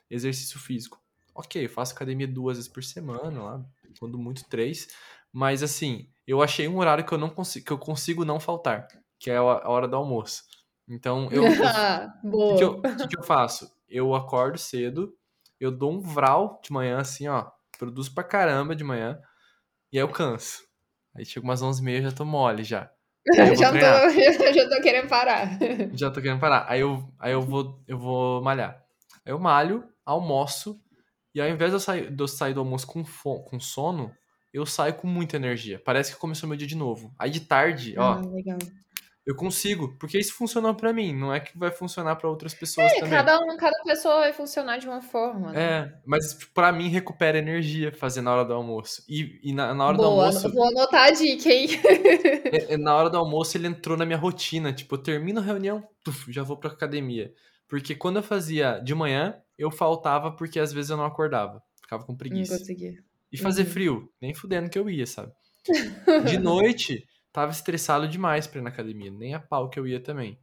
[0.10, 1.01] exercício físico.
[1.36, 3.66] Ok, eu faço academia duas vezes por semana, lá,
[3.99, 4.88] quando muito três.
[5.32, 8.88] Mas assim, eu achei um horário que eu não consigo, que eu consigo não faltar,
[9.18, 10.43] que é a hora do almoço.
[10.88, 11.43] Então, eu.
[12.24, 13.72] O que, eu, que, que eu faço?
[13.88, 15.16] Eu acordo cedo,
[15.60, 17.49] eu dou um vral de manhã, assim, ó.
[17.78, 19.20] Produzo pra caramba de manhã,
[19.92, 20.64] e aí eu canso.
[21.16, 22.92] Aí chega umas 11h30 eu já tô mole já.
[23.58, 24.10] já, tô,
[24.54, 25.58] já tô querendo parar.
[25.94, 26.66] Já tô querendo parar.
[26.68, 28.82] Aí eu, aí eu, vou, eu vou malhar.
[29.26, 30.80] Aí eu malho, almoço,
[31.34, 34.12] e ao invés de eu sair, de eu sair do almoço com, com sono,
[34.54, 35.82] eu saio com muita energia.
[35.84, 37.14] Parece que começou meu dia de novo.
[37.20, 38.30] Aí de tarde, ah, ó.
[38.30, 38.58] Legal.
[39.30, 42.91] Eu consigo, porque isso funcionou para mim, não é que vai funcionar para outras pessoas
[42.93, 43.11] é, também.
[43.11, 45.51] Cada, um, cada pessoa vai funcionar de uma forma.
[45.51, 45.61] Né?
[45.61, 49.03] É, mas para mim recupera energia fazer na hora do almoço.
[49.07, 50.51] E, e na, na, hora Boa, do almoço.
[50.51, 51.67] Vou anotar a dica, hein?
[52.51, 54.73] é, é, na hora do almoço ele entrou na minha rotina.
[54.73, 57.32] Tipo, eu termino a reunião, puf, já vou pra academia.
[57.67, 61.61] Porque quando eu fazia de manhã, eu faltava porque às vezes eu não acordava.
[61.84, 62.53] Ficava com preguiça.
[62.53, 62.95] Não conseguia.
[63.32, 63.69] E fazer uhum.
[63.69, 65.32] frio, nem fudendo que eu ia, sabe?
[66.25, 69.99] De noite, tava estressado demais pra ir na academia, nem a pau que eu ia
[69.99, 70.39] também.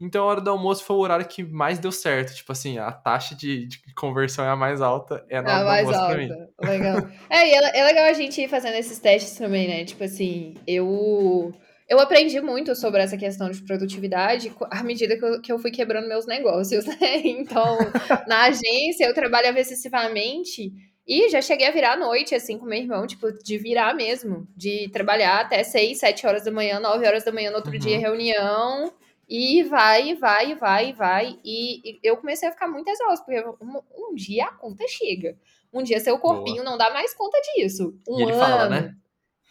[0.00, 2.34] Então a hora do almoço foi o horário que mais deu certo.
[2.34, 5.64] Tipo assim, a taxa de, de conversão é a mais alta, é na hora a
[5.64, 6.14] mais do almoço alta.
[6.14, 6.72] pra mim.
[6.72, 7.10] Legal.
[7.28, 9.84] é, e é, é legal a gente ir fazendo esses testes também, né?
[9.84, 11.52] Tipo assim, eu
[11.86, 15.72] eu aprendi muito sobre essa questão de produtividade à medida que eu, que eu fui
[15.72, 17.16] quebrando meus negócios, né?
[17.24, 17.76] Então,
[18.28, 20.72] na agência, eu trabalhava excessivamente
[21.06, 24.46] e já cheguei a virar à noite, assim, com meu irmão, tipo, de virar mesmo,
[24.56, 27.78] de trabalhar até 6, 7 horas da manhã, 9 horas da manhã, no outro uhum.
[27.78, 28.92] dia, reunião,
[29.28, 31.38] e vai, vai, vai, vai.
[31.44, 35.38] E, e, eu comecei a ficar muito exausta, porque um, um, dia a conta chega.
[35.72, 36.70] Um dia seu corpinho Boa.
[36.70, 37.94] não dá mais conta disso.
[38.08, 38.94] Um e ele ano, fala, né?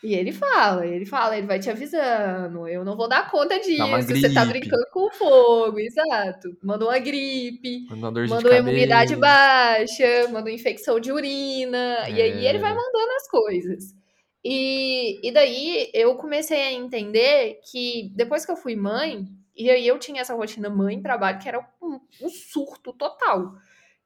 [0.02, 3.84] E ele fala, ele fala, ele vai te avisando, eu não vou dar conta disso,
[4.08, 6.58] você tá brincando com fogo, exato.
[6.64, 7.86] Manda uma gripe,
[8.30, 12.12] manda uma imunidade baixa, manda uma infecção de urina, é.
[12.12, 12.76] e aí ele vai é.
[12.76, 13.95] mandando as coisas.
[14.43, 19.86] E, e daí eu comecei a entender que depois que eu fui mãe, e aí
[19.86, 23.54] eu tinha essa rotina mãe-trabalho que era um, um surto total.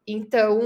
[0.06, 0.60] Então,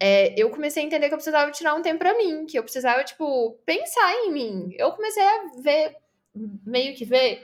[0.00, 2.64] é, eu comecei a entender que eu precisava tirar um tempo para mim, que eu
[2.64, 4.74] precisava, tipo, pensar em mim.
[4.76, 5.96] Eu comecei a ver,
[6.66, 7.42] meio que ver,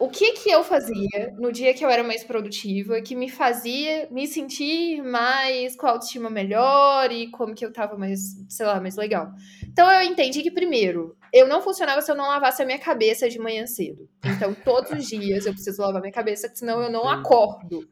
[0.00, 4.08] o que que eu fazia no dia que eu era mais produtiva, que me fazia
[4.10, 8.80] me sentir mais com a autoestima melhor e como que eu tava mais, sei lá,
[8.80, 9.30] mais legal.
[9.62, 13.28] Então, eu entendi que, primeiro, eu não funcionava se eu não lavasse a minha cabeça
[13.28, 14.08] de manhã cedo.
[14.24, 17.86] Então, todos os dias eu preciso lavar minha cabeça, senão eu não acordo.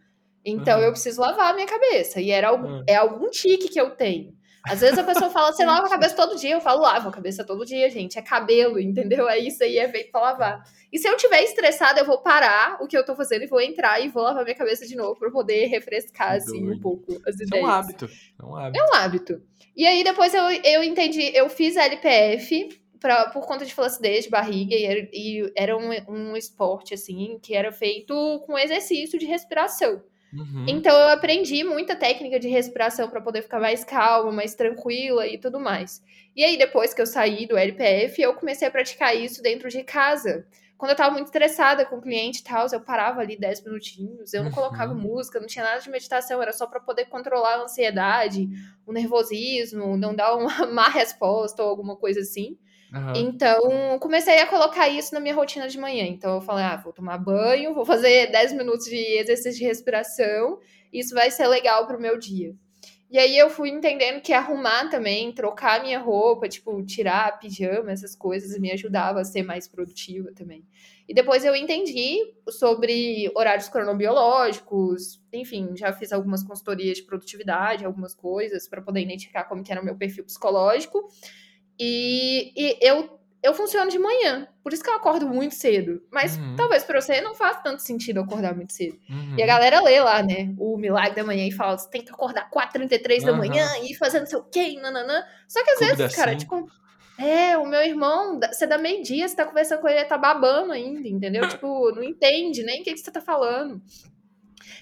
[0.49, 0.85] Então uhum.
[0.85, 2.21] eu preciso lavar a minha cabeça.
[2.21, 2.85] E era algum, uhum.
[2.87, 4.37] é algum tique que eu tenho.
[4.65, 6.55] Às vezes a pessoa fala, você lava a cabeça todo dia.
[6.55, 8.19] Eu falo, lavo a cabeça todo dia, gente.
[8.19, 9.29] É cabelo, entendeu?
[9.29, 10.63] É isso aí, é feito pra lavar.
[10.93, 13.61] E se eu tiver estressada, eu vou parar o que eu tô fazendo e vou
[13.61, 17.37] entrar e vou lavar minha cabeça de novo pra poder refrescar, assim, um pouco as
[17.37, 17.65] ideias.
[17.65, 18.09] É um hábito.
[18.41, 18.79] É um hábito.
[18.79, 19.43] É um hábito.
[19.77, 22.69] E aí depois eu, eu entendi, eu fiz LPF
[22.99, 27.39] pra, por conta de flacidez de barriga e era, e era um, um esporte, assim,
[27.41, 30.03] que era feito com exercício de respiração.
[30.33, 30.69] Uhum.
[30.71, 35.39] Então eu aprendi muita técnica de respiração para poder ficar mais calma, mais tranquila e
[35.39, 36.03] tudo mais.
[36.37, 39.83] E aí depois que eu saí do LPF, eu comecei a praticar isso dentro de
[39.83, 40.47] casa.
[40.77, 44.33] Quando eu tava muito estressada com o cliente e tal, eu parava ali 10 minutinhos,
[44.33, 45.01] eu não colocava Uhum.
[45.01, 48.49] música, não tinha nada de meditação, era só para poder controlar a ansiedade,
[48.87, 52.57] o nervosismo, não dar uma má resposta ou alguma coisa assim.
[52.93, 53.13] Aham.
[53.17, 56.05] Então, comecei a colocar isso na minha rotina de manhã.
[56.07, 60.59] Então, eu falei, ah, vou tomar banho, vou fazer 10 minutos de exercício de respiração,
[60.93, 62.55] isso vai ser legal pro meu dia.
[63.11, 68.15] E aí eu fui entendendo que arrumar também, trocar minha roupa, tipo, tirar pijama, essas
[68.15, 70.63] coisas, me ajudava a ser mais produtiva também.
[71.09, 72.19] E depois eu entendi
[72.51, 79.45] sobre horários cronobiológicos, enfim, já fiz algumas consultorias de produtividade, algumas coisas para poder identificar
[79.45, 81.09] como que era o meu perfil psicológico.
[81.79, 86.03] E, e eu, eu funciono de manhã, por isso que eu acordo muito cedo.
[86.11, 86.57] Mas Uhum.
[86.57, 88.99] talvez para você não faça tanto sentido acordar muito cedo.
[89.09, 89.35] Uhum.
[89.37, 90.53] E a galera lê lá, né?
[90.59, 93.39] O Milagre da Manhã e fala: você tem que acordar 4h33 da Aham.
[93.39, 95.23] manhã e ir fazendo sei o quê, nananã.
[95.47, 96.57] Só que às Clube vezes, da cara, Cinco.
[96.63, 96.79] tipo.
[97.21, 100.73] É, o meu irmão, você dá meio-dia, você tá conversando com ele, ele tá babando
[100.73, 101.43] ainda, entendeu?
[101.61, 103.83] tipo, não entende nem o que, que você tá falando.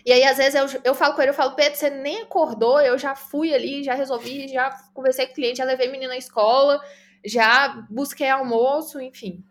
[0.04, 2.80] E aí, às vezes, eu, eu falo com ele, eu falo, Pedro, você nem acordou,
[2.80, 6.18] eu já fui ali, já resolvi, já conversei com o cliente, já levei menina na
[6.18, 6.80] escola,
[7.24, 9.42] já busquei almoço, enfim.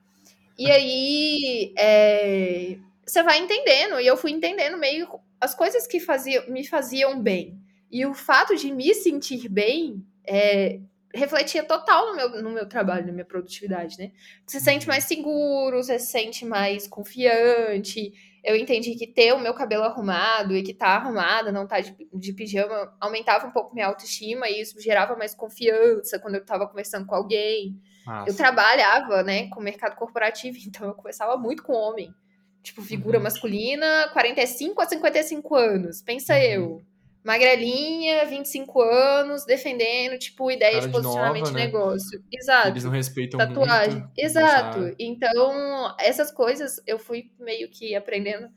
[0.57, 5.07] E aí, é, você vai entendendo, e eu fui entendendo meio
[5.39, 7.59] as coisas que faziam, me faziam bem.
[7.91, 10.79] E o fato de me sentir bem é,
[11.13, 14.11] refletia total no meu, no meu trabalho, na minha produtividade, né?
[14.45, 18.13] Você se sente mais seguro, você se sente mais confiante.
[18.45, 21.95] Eu entendi que ter o meu cabelo arrumado e que tá arrumada, não tá de,
[22.13, 26.67] de pijama, aumentava um pouco minha autoestima e isso gerava mais confiança quando eu tava
[26.67, 27.75] conversando com alguém.
[28.05, 28.29] Massa.
[28.29, 32.13] Eu trabalhava, né, com o mercado corporativo, então eu conversava muito com homem.
[32.61, 33.23] Tipo, figura Uhum.
[33.23, 36.01] masculina, 45 a 55 anos.
[36.01, 36.39] Pensa Uhum.
[36.41, 36.81] eu.
[37.25, 41.65] Magrelinha, 25 anos, defendendo, tipo, ideia Cara de de posicionamento nova, de né?
[41.65, 42.23] negócio.
[42.31, 42.67] Exato.
[42.67, 43.99] Eles não respeitam Tatuagem.
[43.99, 44.11] muito.
[44.15, 44.79] Exato.
[44.79, 44.95] sabe?
[44.99, 48.47] Então, essas coisas eu fui meio que aprendendo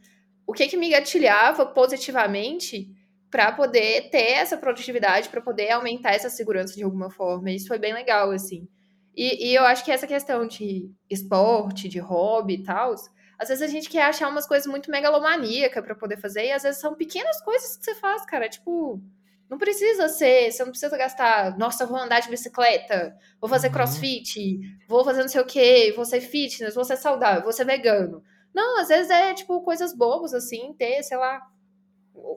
[0.47, 2.89] o que que me gatilhava positivamente
[3.31, 7.51] para poder ter essa produtividade, para poder aumentar essa segurança de alguma forma.
[7.51, 8.69] Isso foi bem legal, assim.
[9.16, 12.95] E, e eu acho que essa questão de esporte, de hobby e tal,
[13.39, 16.62] às vezes a gente quer achar umas coisas muito megalomaníacas para poder fazer, e às
[16.64, 18.49] vezes são pequenas coisas que você faz, cara.
[18.49, 19.01] Tipo,
[19.49, 23.72] não precisa ser, você não precisa gastar, nossa, vou andar de bicicleta, vou fazer Uhum.
[23.74, 27.64] crossfit, vou fazer não sei o quê, vou ser fitness, vou ser saudável, vou ser
[27.64, 28.22] vegano.
[28.55, 31.41] Não, às vezes é tipo coisas bobas, assim, ter, sei lá,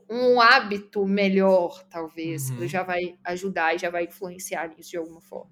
[0.09, 2.67] um hábito melhor, talvez, Uhum.
[2.67, 5.51] já vai ajudar e já vai influenciar nisso de alguma forma.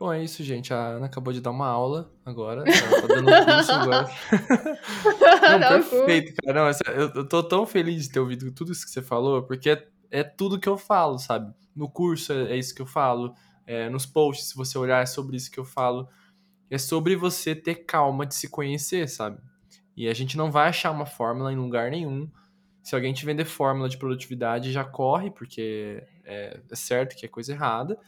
[0.00, 0.72] Bom, é isso, gente.
[0.72, 2.64] A Ana acabou de dar uma aula agora.
[2.66, 4.08] Ela tá dando um curso agora.
[5.60, 6.72] Não, perfeito, cara.
[6.72, 9.86] Não, eu tô tão feliz de ter ouvido tudo isso que você falou, porque é,
[10.10, 11.52] é tudo que eu falo, sabe?
[11.76, 13.34] No curso é, é isso que eu falo.
[13.66, 16.08] é, nos posts, se você olhar, é sobre isso que eu falo.
[16.70, 19.38] É sobre você ter calma de se conhecer, sabe?
[19.94, 22.26] E a gente não vai achar uma fórmula em lugar nenhum.
[22.82, 27.28] Se alguém te vender fórmula de produtividade, já corre, porque é, é certo que é
[27.28, 27.98] coisa errada.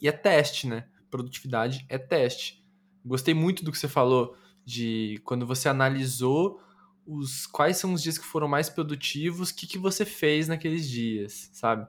[0.00, 0.84] E é teste, né?
[1.12, 2.64] Produtividade é teste.
[3.04, 4.34] Gostei muito do que você falou
[4.64, 6.58] de quando você analisou
[7.06, 10.88] os quais são os dias que foram mais produtivos, o que, que você fez naqueles
[10.88, 11.86] dias, sabe?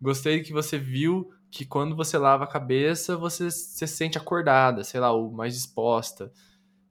[0.00, 5.00] Gostei que você viu que quando você lava a cabeça, você se sente acordada, sei
[5.00, 6.32] lá, ou mais disposta.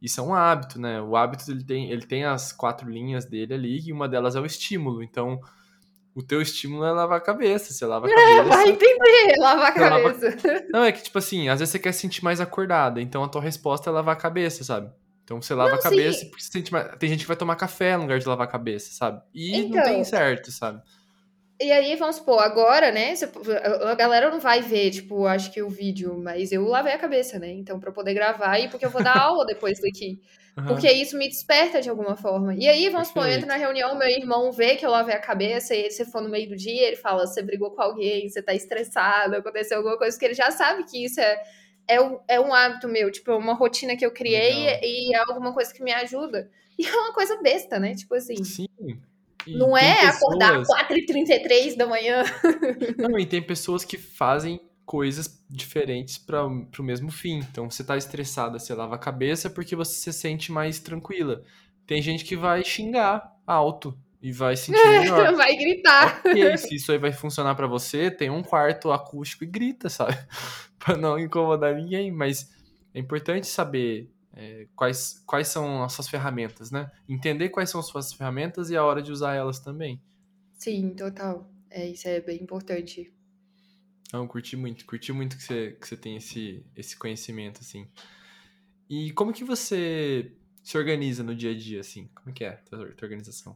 [0.02, 1.02] Isso é um hábito, né?
[1.02, 4.42] O hábito ele tem, ele tem as quatro linhas dele ali, e uma delas é
[4.42, 5.02] o estímulo.
[5.02, 5.40] Então,
[6.16, 7.72] o teu estímulo é lavar a cabeça.
[7.74, 8.44] Você lava a cabeça.
[8.44, 10.66] Vai entender, lavar a Você lava- cabeça.
[10.74, 13.28] Não, é que, tipo assim, às vezes você quer se sentir mais acordada, então a
[13.30, 14.90] tua resposta é lavar a cabeça, sabe?
[15.24, 16.30] Então você lava Não, a cabeça sim.
[16.30, 16.98] porque você sente mais...
[16.98, 19.22] Tem gente que vai tomar café no lugar de lavar a cabeça, sabe?
[19.34, 19.84] E não Então.
[19.84, 20.82] tem certo, sabe?
[21.62, 23.14] E aí, vamos supor, agora, né?
[23.84, 27.38] A galera não vai ver, tipo, acho que o vídeo, mas eu lavei a cabeça,
[27.38, 27.52] né?
[27.52, 30.20] Então, pra poder gravar e porque eu vou dar aula depois daqui.
[30.58, 30.68] Aham.
[30.68, 32.54] Porque isso me desperta de alguma forma.
[32.56, 35.20] E aí, vamos supor, eu entro na reunião, meu irmão vê que eu lavei a
[35.20, 38.42] cabeça, e se for no meio do dia, ele fala: você brigou com alguém, você
[38.42, 41.42] tá estressado, aconteceu alguma coisa, porque ele já sabe que isso é,
[41.88, 44.80] é, um, é um hábito meu, tipo, é uma rotina que eu criei Legal.
[44.84, 46.50] e é alguma coisa que me ajuda.
[46.80, 47.94] E é uma coisa besta, né?
[47.94, 48.44] Tipo assim.
[48.44, 48.68] Sim.
[49.46, 52.24] E Não é acordar pessoas- 4h33 da manhã.
[52.98, 54.60] Não, e tem pessoas que fazem
[54.92, 57.38] coisas diferentes para o mesmo fim.
[57.38, 61.46] Então, você tá estressada, você lava a cabeça porque você se sente mais tranquila.
[61.88, 65.34] Tem gente que vai xingar alto e vai se sentir melhor.
[65.34, 66.22] Vai gritar.
[66.26, 70.18] ok, se isso aí vai funcionar pra você, tem um quarto acústico e grita, sabe?
[70.78, 72.52] pra não incomodar ninguém, mas
[72.94, 76.92] é importante saber é, quais, quais são as suas ferramentas, né?
[77.08, 80.02] Entender quais são as suas ferramentas e a hora de usar elas também.
[80.58, 81.50] Sim, total.
[81.70, 83.14] É, isso é bem importante.
[84.14, 87.88] Não, curti muito, curti muito que você, que você tem esse, esse conhecimento, assim.
[88.90, 90.34] E como que você
[90.64, 92.10] se organiza no dia a dia, assim?
[92.14, 93.56] Como que é a tua, tua organização?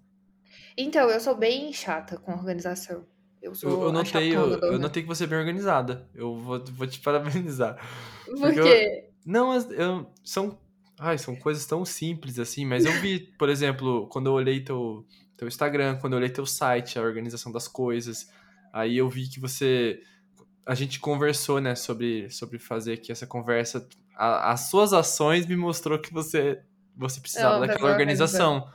[0.77, 3.05] Então, eu sou bem chata com organização.
[3.41, 6.09] Eu sou Eu, eu a notei, eu, eu notei que você é bem organizada.
[6.15, 7.77] Eu vou, vou te parabenizar.
[8.25, 9.09] Por Porque eu- quê?
[9.25, 10.57] Não, eu, são,
[10.99, 15.05] ai, são coisas tão simples assim, mas eu vi, por exemplo, quando eu olhei teu,
[15.35, 18.29] teu Instagram, quando eu olhei teu site, a organização das coisas,
[18.71, 20.01] aí eu vi que você,
[20.65, 23.87] a gente conversou, né, sobre, sobre fazer aqui essa conversa,
[24.17, 26.61] A- as suas ações me mostrou que você,
[26.95, 28.67] você precisava tá daquela organização.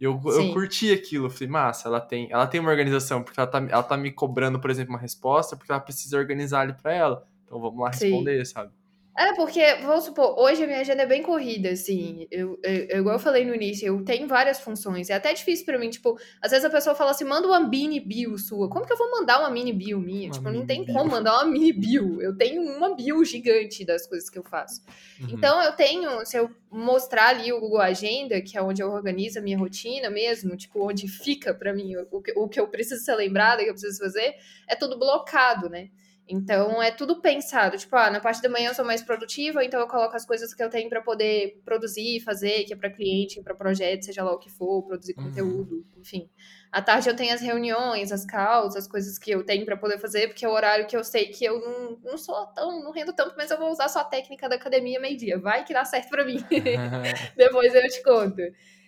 [0.00, 0.52] Eu, eu Sim.
[0.52, 3.82] curti aquilo, eu falei, massa, ela tem, ela tem uma organização, porque ela tá, ela
[3.82, 7.26] tá me cobrando, por exemplo, uma resposta, porque ela precisa organizar ali pra ela.
[7.44, 8.10] Então vamos lá Sim.
[8.10, 8.70] responder, sabe?
[9.18, 12.28] É, porque, vamos supor, hoje a minha agenda é bem corrida, assim.
[12.30, 15.10] Eu, eu, igual eu falei no início, eu tenho várias funções.
[15.10, 17.98] É até difícil pra mim, tipo, às vezes a pessoa fala assim, manda uma mini
[17.98, 18.70] bio sua.
[18.70, 20.26] Como que eu vou mandar uma mini bio minha?
[20.26, 20.94] Uma tipo, não tem bio.
[20.94, 22.22] como mandar uma mini bio.
[22.22, 24.82] Eu tenho uma bio gigante das coisas que eu faço.
[25.20, 25.30] Uhum.
[25.32, 29.40] Então, eu tenho, se eu mostrar ali o Google Agenda, que é onde eu organizo
[29.40, 33.04] a minha rotina mesmo, tipo, onde fica pra mim o que, o que eu preciso
[33.04, 34.36] ser lembrada, que eu preciso fazer,
[34.68, 35.88] é tudo blocado, né?
[36.30, 37.78] Então, é tudo pensado.
[37.78, 40.52] Tipo, ah, na parte da manhã eu sou mais produtiva, então eu coloco as coisas
[40.52, 44.32] que eu tenho pra poder produzir, fazer, que é pra cliente, pra projeto, seja lá
[44.32, 45.22] o que for, produzir Uhum.
[45.22, 46.28] conteúdo, enfim.
[46.70, 49.98] À tarde eu tenho as reuniões, as calls, as coisas que eu tenho pra poder
[49.98, 52.92] fazer, porque é o horário que eu sei que eu não, não sou tão, não
[52.92, 55.38] rendo tanto, mas eu vou usar só a técnica da academia meio-dia.
[55.40, 56.46] Vai que dá certo pra mim.
[57.36, 58.42] Depois eu te conto.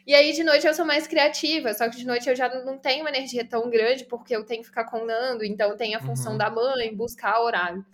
[0.07, 2.79] E aí, de noite, eu sou mais criativa, só que de noite eu já não
[2.79, 6.33] tenho uma energia tão grande, porque eu tenho que ficar conando, então tem a função
[6.33, 6.39] Uhum.
[6.39, 7.85] da mãe, buscar horário.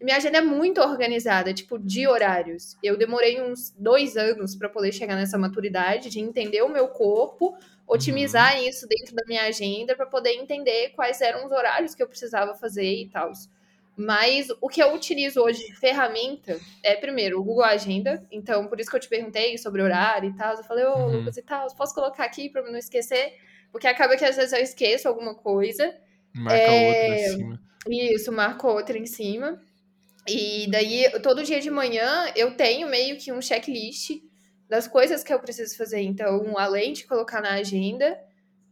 [0.00, 2.76] E minha agenda é muito organizada, tipo, de horários.
[2.82, 7.54] Eu demorei uns dois anos para poder chegar nessa maturidade de entender o meu corpo,
[7.86, 12.08] otimizar isso dentro da minha agenda para poder entender quais eram os horários que eu
[12.08, 13.30] precisava fazer e tal.
[14.00, 18.26] Mas o que eu utilizo hoje de ferramenta é, primeiro, o Google Agenda.
[18.30, 20.56] Então, por isso que eu te perguntei sobre horário e tal.
[20.56, 21.18] Eu falei, ô, Uhum.
[21.18, 23.34] Lucas e tal, posso colocar aqui para não esquecer?
[23.70, 25.94] Porque acaba que às vezes eu esqueço alguma coisa.
[26.34, 27.60] Marca É, outra em cima.
[27.88, 29.60] Isso, marco outra em cima.
[30.26, 34.12] E daí, todo dia de manhã, eu tenho meio que um checklist
[34.68, 36.00] das coisas que eu preciso fazer.
[36.00, 38.18] Então, além de colocar na agenda,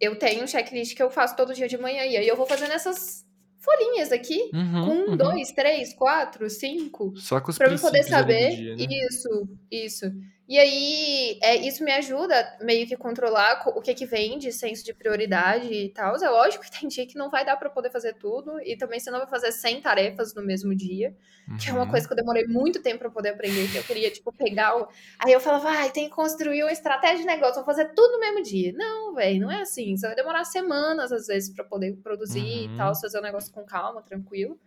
[0.00, 2.04] eu tenho um checklist que eu faço todo dia de manhã.
[2.06, 3.26] E aí eu vou fazendo essas
[3.68, 5.16] folhinhas aqui, Uhum, com um, uhum.
[5.16, 8.76] dois, três, quatro, cinco, Só com os Pra eu poder saber.
[8.76, 8.86] né?
[8.88, 10.06] Isso, isso.
[10.48, 14.50] E aí, é, isso me ajuda meio que controlar co- o que que vem de
[14.50, 16.16] senso de prioridade e tal.
[16.16, 18.58] É lógico que tem dia que não vai dar pra poder fazer tudo.
[18.62, 21.14] E também você não vai fazer 100 tarefas no mesmo dia.
[21.62, 21.90] Que é uma Uhum.
[21.90, 23.70] coisa que eu demorei muito tempo pra poder aprender.
[23.70, 24.88] Que eu queria, tipo, pegar o...
[25.18, 27.56] Aí eu falava, ai, tem que construir uma estratégia de negócio.
[27.56, 28.72] Vou fazer tudo no mesmo dia.
[28.74, 29.96] Não, velho, não é assim.
[29.96, 32.74] Você vai demorar semanas, às vezes, pra poder produzir Uhum.
[32.74, 32.94] e tal.
[32.98, 34.58] Fazer o negócio com calma, tranquilo.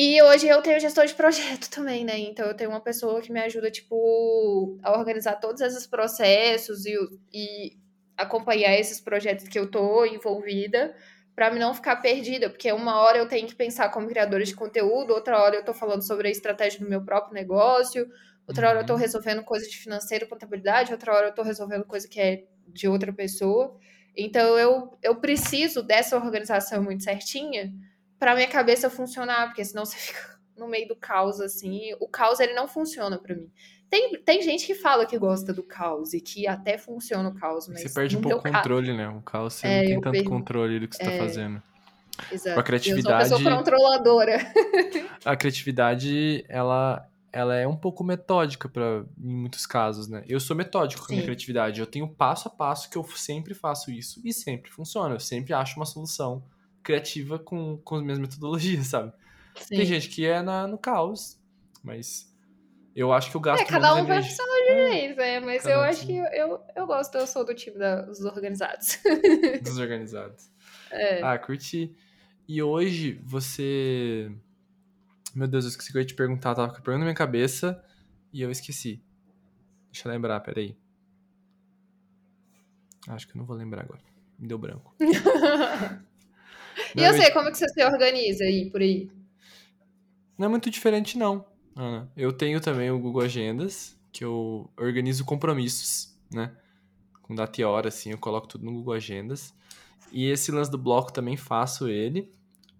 [0.00, 2.16] E hoje eu tenho gestor de projeto também, né?
[2.20, 6.94] Então eu tenho uma pessoa que me ajuda, tipo, a organizar todos esses processos e,
[7.32, 7.76] e
[8.16, 10.94] acompanhar esses projetos que eu tô envolvida
[11.34, 15.12] para não ficar perdida, porque uma hora eu tenho que pensar como criadora de conteúdo,
[15.14, 18.08] outra hora eu tô falando sobre a estratégia do meu próprio negócio,
[18.46, 18.98] outra hora eu tô Uhum.
[18.98, 23.12] resolvendo coisa de financeiro, contabilidade, outra hora eu tô resolvendo coisa que é de outra
[23.12, 23.76] pessoa.
[24.16, 27.72] Então eu, eu preciso dessa organização muito certinha
[28.18, 31.94] para minha cabeça funcionar, porque senão você fica no meio do caos assim.
[32.00, 33.50] O caos ele não funciona para mim.
[33.90, 37.66] Tem, tem gente que fala que gosta do caos e que até funciona o caos,
[37.68, 39.08] mas Você perde um pouco o controle, né?
[39.08, 41.18] O caos você É, não tem tanto controle do que você tá É.
[41.18, 41.62] fazendo.
[42.30, 42.60] exato.
[42.60, 44.36] A criatividade- Eu sou controladora.
[45.24, 50.22] A criatividade, ela, ela é um pouco metódica para em muitos casos, né?
[50.28, 51.26] Eu sou metódico com a minha Sim.
[51.26, 51.80] criatividade.
[51.80, 55.14] Eu tenho passo a passo que eu sempre faço isso e sempre funciona.
[55.14, 56.42] Eu sempre acho uma solução
[56.88, 59.12] criativa com, com as minhas metodologias, sabe?
[59.68, 59.84] Tem Sim.
[59.84, 61.38] gente que é na, no caos,
[61.82, 62.34] mas
[62.94, 64.46] eu acho que eu gasto É, cada um vai pro seu
[64.90, 65.40] jeito, né?
[65.40, 66.06] Mas Cada eu um acho sim.
[66.06, 68.98] que eu, eu, eu gosto, eu sou do time da- dos organizados.
[69.62, 70.50] desorganizados.
[70.90, 71.22] É.
[71.22, 71.94] Ah, curti.
[72.48, 74.32] E hoje você.
[75.34, 77.14] Meu Deus, eu esqueci que eu ia te perguntar, tava com a pergunta na minha
[77.14, 77.84] cabeça
[78.32, 79.02] e eu esqueci.
[79.92, 80.76] Deixa eu lembrar, peraí.
[83.08, 84.00] Acho que eu não vou lembrar agora.
[84.38, 84.94] Me deu branco.
[86.94, 89.10] e Não, eu sei, como que você se organiza aí, por aí?
[90.36, 92.10] Não é muito diferente, não, Ana.
[92.16, 96.54] Eu tenho também o Google Agendas, que eu organizo compromissos, né?
[97.22, 99.54] Com data e hora, assim, eu coloco tudo no Google Agendas.
[100.12, 102.30] E esse lance do bloco também faço ele.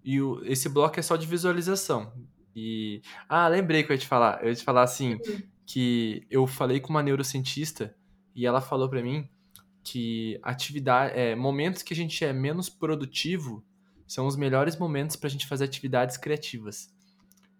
[0.03, 2.11] E o- esse bloco é só de visualização.
[2.55, 3.01] E.
[3.27, 4.41] Ah, lembrei que eu ia te falar.
[4.41, 5.17] Eu ia te falar assim,
[5.65, 7.95] que eu falei com uma neurocientista
[8.35, 9.27] e ela falou para mim
[9.83, 13.63] que atividade, é, momentos que a gente é menos produtivo
[14.09, 16.89] são os melhores momentos pra gente fazer atividades criativas.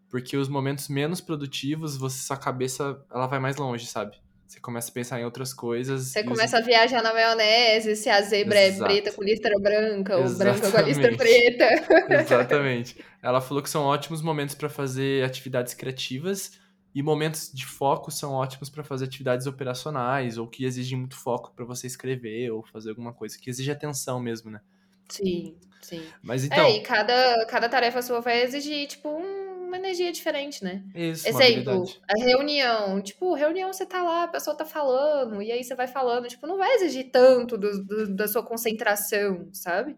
[0.09, 4.17] Porque os momentos menos produtivos, você, sua cabeça ela vai mais longe, sabe?
[4.47, 6.07] Você começa a pensar em outras coisas.
[6.07, 6.63] Você começa os...
[6.63, 8.83] a viajar na maionese, se a zebra Exato.
[8.83, 10.59] é preta com listra branca, ou Exatamente.
[10.59, 11.67] branca com a listra preta.
[12.09, 12.97] Exatamente.
[13.21, 16.53] Ela falou que são ótimos momentos para fazer atividades criativas
[16.95, 21.53] e momentos de foco são ótimos para fazer atividades operacionais ou que exigem muito foco
[21.55, 24.61] para você escrever ou fazer alguma coisa que exige atenção mesmo, né?
[25.09, 26.03] Sim, sim.
[26.21, 26.65] Mas então.
[26.65, 30.83] É, e cada, cada tarefa sua vai exigir, tipo, um uma energia diferente, né?
[30.93, 32.99] Isso, Exemplo, a reunião.
[33.01, 36.27] Tipo, reunião você tá lá, a pessoa tá falando, e aí você vai falando.
[36.27, 39.95] Tipo, não vai exigir tanto do, do, da sua concentração, sabe?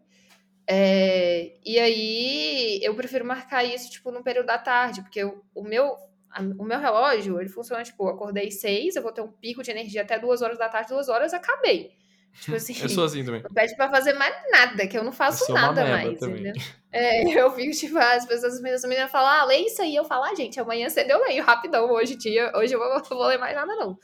[0.67, 5.63] É, e aí eu prefiro marcar isso, tipo, no período da tarde, porque eu, o
[5.63, 5.95] meu.
[6.29, 9.61] A, o meu relógio, ele funciona, tipo, eu acordei seis, eu vou ter um pico
[9.61, 11.91] de energia até duas horas da tarde, duas horas, acabei.
[12.39, 13.41] Tipo assim, eu sou assim também.
[13.43, 16.53] Não pede pra fazer mais nada, que eu não faço eu nada mais, entendeu?
[16.91, 19.95] É, eu fico, tipo, as pessoas, as meninas falam, ah, lê isso aí.
[19.95, 23.27] Eu falo, ah, gente, amanhã cedo eu leio rapidão, hoje dia, hoje eu vou, vou
[23.27, 23.97] ler mais nada, não.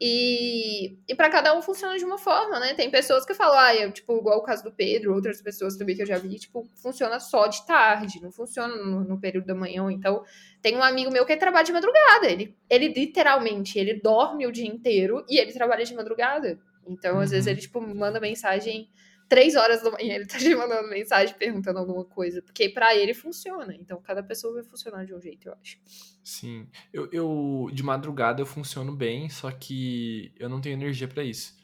[0.00, 2.72] E, e para cada um funciona de uma forma, né?
[2.74, 5.96] Tem pessoas que falam, ah, eu, tipo, igual o caso do Pedro, outras pessoas também
[5.96, 9.56] que eu já vi, tipo, funciona só de tarde, não funciona no, no período da
[9.56, 9.90] manhã.
[9.90, 10.22] Então,
[10.62, 12.30] tem um amigo meu que trabalha de madrugada.
[12.30, 16.60] Ele, ele literalmente, ele dorme o dia inteiro e ele trabalha de madrugada.
[16.88, 17.20] Então, uhum.
[17.20, 17.52] às vezes, uhum.
[17.52, 18.88] ele, tipo, manda mensagem
[19.28, 22.42] três horas da manhã, ele tá te mandando mensagem perguntando alguma coisa.
[22.42, 23.74] Porque para ele funciona.
[23.74, 25.78] Então, cada pessoa vai funcionar de um jeito, eu acho.
[26.24, 26.66] Sim.
[26.92, 31.56] Eu, eu de madrugada eu funciono bem, só que eu não tenho energia para isso.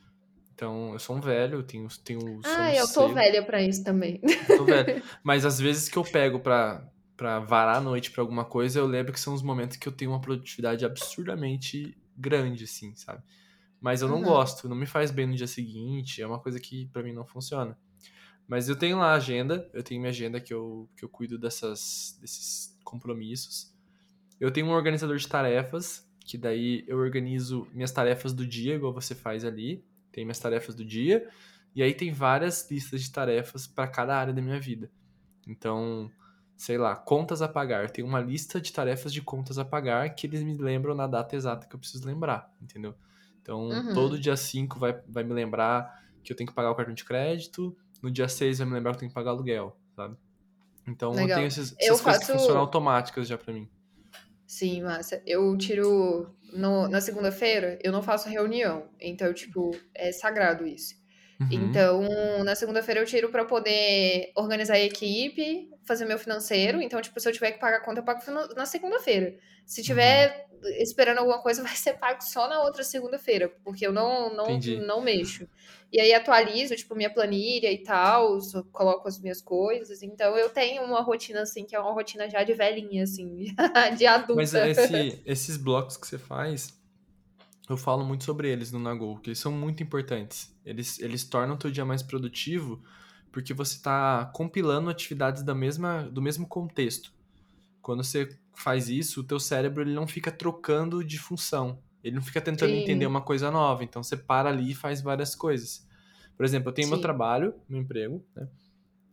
[0.54, 3.14] Então, eu sou um velho, eu tenho, tenho Ah, eu tô cedo.
[3.14, 4.20] velha para isso também.
[4.48, 5.02] Eu tô velho.
[5.20, 8.86] Mas às vezes que eu pego pra, pra varar a noite pra alguma coisa, eu
[8.86, 13.20] lembro que são os momentos que eu tenho uma produtividade absurdamente grande, assim, sabe?
[13.84, 14.22] Mas eu não uhum.
[14.22, 17.26] gosto, não me faz bem no dia seguinte, é uma coisa que para mim não
[17.26, 17.76] funciona.
[18.48, 21.38] Mas eu tenho lá a agenda, eu tenho minha agenda que eu, que eu cuido
[21.38, 23.76] dessas, desses compromissos.
[24.40, 28.90] Eu tenho um organizador de tarefas, que daí eu organizo minhas tarefas do dia, igual
[28.90, 29.84] você faz ali.
[30.10, 31.28] Tem minhas tarefas do dia.
[31.74, 34.90] E aí tem várias listas de tarefas para cada área da minha vida.
[35.46, 36.10] Então,
[36.56, 37.90] sei lá, contas a pagar.
[37.90, 41.36] Tem uma lista de tarefas de contas a pagar que eles me lembram na data
[41.36, 42.94] exata que eu preciso lembrar, entendeu?
[43.44, 43.92] Então, uhum.
[43.92, 47.04] todo dia 5 vai, vai me lembrar que eu tenho que pagar o cartão de
[47.04, 50.16] crédito, no dia 6 vai me lembrar que eu tenho que pagar aluguel, sabe?
[50.88, 51.28] Então, Legal.
[51.28, 52.32] eu tenho esses, essas eu coisas faço...
[52.32, 53.68] que funcionam automáticas já para mim.
[54.46, 55.22] Sim, massa.
[55.26, 56.34] Eu tiro.
[56.54, 58.88] No, na segunda-feira, eu não faço reunião.
[58.98, 60.94] Então, tipo, é sagrado isso.
[61.40, 61.48] Uhum.
[61.50, 62.02] Então,
[62.44, 66.80] na segunda-feira eu tiro para poder organizar a equipe, fazer meu financeiro.
[66.80, 68.20] Então, tipo, se eu tiver que pagar a conta, eu pago
[68.56, 69.36] na segunda-feira.
[69.64, 70.68] Se tiver uhum.
[70.80, 74.46] esperando alguma coisa, vai ser pago só na outra segunda-feira, porque eu não, não,
[74.86, 75.48] não mexo.
[75.92, 78.38] E aí atualizo, tipo, minha planilha e tal,
[78.72, 80.02] coloco as minhas coisas.
[80.02, 83.54] Então eu tenho uma rotina, assim, que é uma rotina já de velhinha, assim,
[83.96, 84.34] de adulta.
[84.34, 86.74] Mas esse, esses blocos que você faz,
[87.68, 90.52] eu falo muito sobre eles no Nagol, que eles são muito importantes.
[90.64, 92.82] Eles, eles tornam o teu dia mais produtivo
[93.34, 97.12] porque você está compilando atividades da mesma, do mesmo contexto.
[97.82, 101.82] Quando você faz isso, o teu cérebro ele não fica trocando de função.
[102.04, 102.78] Ele não fica tentando Sim.
[102.78, 103.82] entender uma coisa nova.
[103.82, 105.84] Então você para ali e faz várias coisas.
[106.36, 106.92] Por exemplo, eu tenho Sim.
[106.94, 108.48] meu trabalho, meu emprego, né?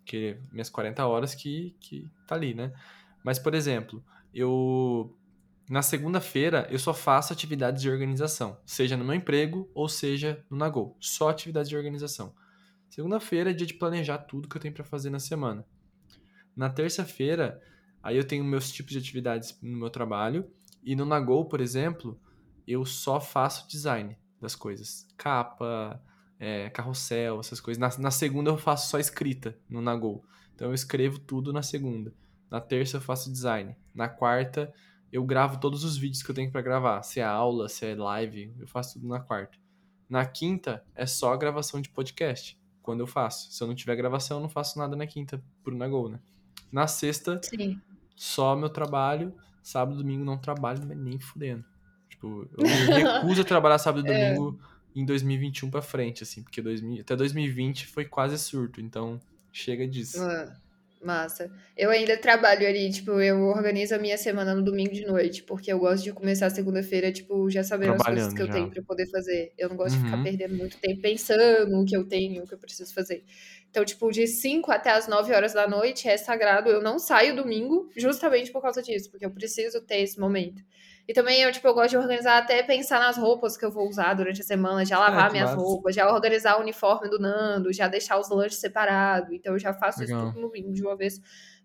[0.05, 2.71] Que minhas 40 horas que, que tá ali, né?
[3.23, 5.17] Mas, por exemplo, eu
[5.67, 10.57] na segunda-feira, eu só faço atividades de organização, seja no meu emprego ou seja no
[10.57, 10.95] Nagol.
[10.99, 12.35] Só atividades de organização.
[12.91, 15.65] Segunda-feira é dia de planejar tudo que eu tenho para fazer na semana.
[16.53, 17.61] Na terça-feira,
[18.03, 20.51] aí eu tenho meus tipos de atividades no meu trabalho.
[20.83, 22.19] E no Nagol, por exemplo,
[22.67, 25.07] eu só faço design das coisas.
[25.15, 26.03] Capa,
[26.37, 27.79] é, carrossel, essas coisas.
[27.79, 30.25] Na, na, segunda eu faço só escrita no Nagol.
[30.53, 32.13] Então eu escrevo tudo na segunda.
[32.49, 33.73] Na terça eu faço design.
[33.95, 34.69] Na quarta
[35.09, 37.03] eu gravo todos os vídeos que eu tenho para gravar.
[37.03, 39.57] Se é aula, se é live, eu faço tudo na quarta.
[40.09, 43.51] Na quinta é só gravação de podcast, quando eu faço.
[43.51, 46.19] Se eu não tiver gravação, eu não faço nada na quinta pro Nagol, né?
[46.71, 47.79] Na sexta, Sim.
[48.15, 49.33] só meu trabalho.
[49.61, 51.63] Sábado e domingo não trabalho, nem fudendo.
[52.09, 54.33] Tipo, eu recuso a trabalhar sábado e é.
[54.33, 54.59] domingo
[54.95, 54.99] é.
[54.99, 59.19] em 2021 pra frente, assim, porque 2000, até 2020 foi quase surto, então
[59.51, 60.23] chega disso.
[60.23, 60.51] Uh.
[61.03, 61.51] Massa.
[61.75, 65.71] Eu ainda trabalho ali, tipo, eu organizo a minha semana no domingo de noite, porque
[65.71, 68.51] eu gosto de começar a segunda-feira, tipo, já sabendo as coisas que eu já.
[68.51, 69.51] tenho pra poder fazer.
[69.57, 70.23] Eu não gosto de ficar Uhum.
[70.23, 73.23] perdendo muito tempo pensando o que eu tenho, o que eu preciso fazer.
[73.69, 76.69] Então, tipo, de 5 até as 9 horas da noite é sagrado.
[76.69, 80.61] Eu não saio domingo justamente por causa disso, porque eu preciso ter esse momento.
[81.07, 83.87] E também eu, tipo, eu gosto de organizar até pensar nas roupas que eu vou
[83.87, 85.61] usar durante a semana, já lavar que minhas massa.
[85.61, 89.31] roupas, já organizar o uniforme do Nando, já deixar os lanches separados.
[89.33, 90.29] Então eu já faço isso Legal.
[90.29, 91.19] tudo no domingo de uma vez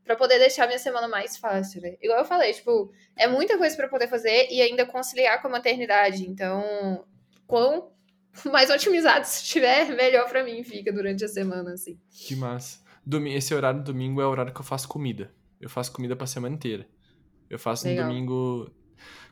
[0.04, 1.96] pra poder deixar minha semana mais fácil, né?
[2.00, 5.50] Igual eu falei, tipo, é muita coisa pra poder fazer e ainda conciliar com a
[5.50, 6.28] maternidade.
[6.28, 7.04] Então,
[7.46, 7.90] quão
[8.46, 11.98] mais otimizado estiver, melhor pra mim fica durante a semana, assim.
[12.08, 12.80] Que massa.
[13.28, 15.32] Esse horário do domingo é o horário que eu faço comida.
[15.60, 16.86] Eu faço comida pra semana inteira.
[17.48, 18.06] Eu faço Legal.
[18.06, 18.70] no domingo.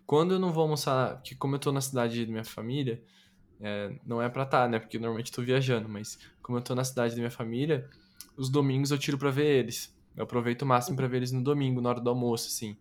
[0.07, 3.02] Quando eu não vou almoçar, porque como eu tô na cidade da minha família,
[3.61, 4.78] é, não é pra tá, né?
[4.78, 7.88] Porque normalmente eu tô viajando, mas como eu tô na cidade da minha família,
[8.36, 9.94] os domingos eu tiro pra ver eles.
[10.16, 12.76] Eu aproveito o máximo pra ver eles no domingo, na hora do almoço, assim.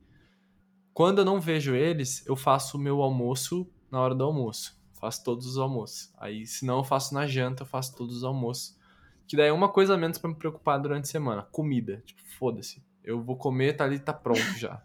[0.93, 4.79] Quando eu não vejo eles, eu faço o meu almoço na hora do almoço.
[4.99, 6.13] Faço todos os almoços.
[6.19, 8.77] Aí, se não, eu faço na janta, eu faço todos os almoços.
[9.27, 11.41] Que daí é uma coisa a menos pra me preocupar durante a semana.
[11.51, 12.03] Comida.
[12.05, 12.83] Tipo, foda-se.
[13.03, 14.83] Eu vou comer, tá ali, tá pronto já.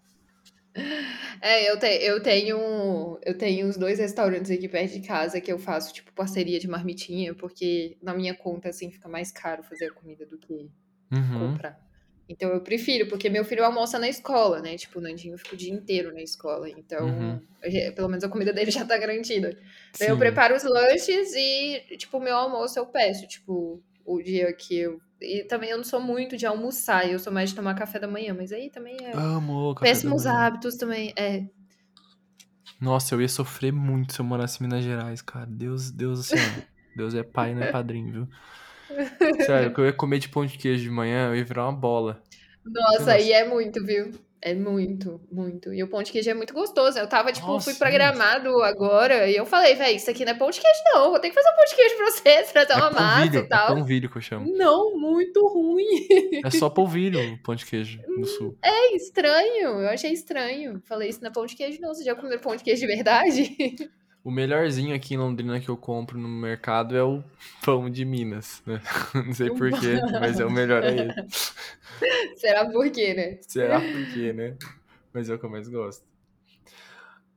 [1.40, 5.52] É, eu, te, eu tenho eu tenho uns dois restaurantes aqui perto de casa que
[5.52, 9.86] eu faço, tipo, parceria de marmitinha, porque na minha conta, assim, fica mais caro fazer
[9.86, 10.70] a comida do que
[11.12, 11.52] Uhum.
[11.52, 11.78] comprar.
[12.28, 14.76] Então eu prefiro, porque meu filho almoça na escola, né?
[14.76, 16.68] Tipo, o Nandinho fica o dia inteiro na escola.
[16.68, 17.40] Então, Uhum.
[17.62, 19.56] eu pelo menos a comida dele já tá garantida.
[19.98, 20.18] Eu Sim.
[20.18, 25.00] preparo os lanches e, tipo, o meu almoço eu peço, tipo, o dia que eu.
[25.20, 28.06] E também eu não sou muito de almoçar, eu sou mais de tomar café da
[28.06, 29.12] manhã, mas aí também é.
[29.12, 31.12] Amo café Péssimos hábitos também.
[31.16, 31.44] É.
[32.80, 35.46] Nossa, eu ia sofrer muito se eu morasse em Minas Gerais, cara.
[35.46, 36.62] Deus, Deus, assim.
[36.96, 38.28] Deus é pai, não é padrinho, viu?
[39.44, 41.72] Sério, que eu ia comer de pão de queijo de manhã, eu ia virar uma
[41.72, 42.22] bola.
[42.64, 43.12] Nossa.
[43.12, 44.12] aí é muito, viu?
[44.40, 45.72] É muito, muito.
[45.74, 46.98] E o pão de queijo é muito gostoso.
[46.98, 47.94] Eu tava, tipo, Nossa, fui pra sim.
[47.94, 51.10] Gramado agora e eu falei, véi, isso aqui não é pão de queijo, não.
[51.10, 53.44] Vou ter que fazer um pão de queijo pra você, trazer uma é massa polvilho,
[53.44, 53.72] e tal.
[53.72, 54.56] é polvilho que eu chamo.
[54.56, 56.06] Não, muito ruim.
[56.44, 58.56] É só polvilho o pão de queijo no sul.
[58.62, 59.80] É estranho.
[59.80, 60.80] Eu achei estranho.
[60.86, 61.92] Falei, isso não é pão de queijo, não.
[61.92, 63.56] Você já comeu pão de queijo de verdade?
[64.28, 67.24] O melhorzinho aqui em Londrina que eu compro no mercado é o
[67.64, 68.78] pão de Minas, né?
[69.24, 71.14] Não sei porquê, mas é o melhor é ele.
[72.36, 73.38] Será por quê, né?
[73.40, 74.54] Será por quê, né?
[75.14, 76.04] Mas é o que eu mais gosto.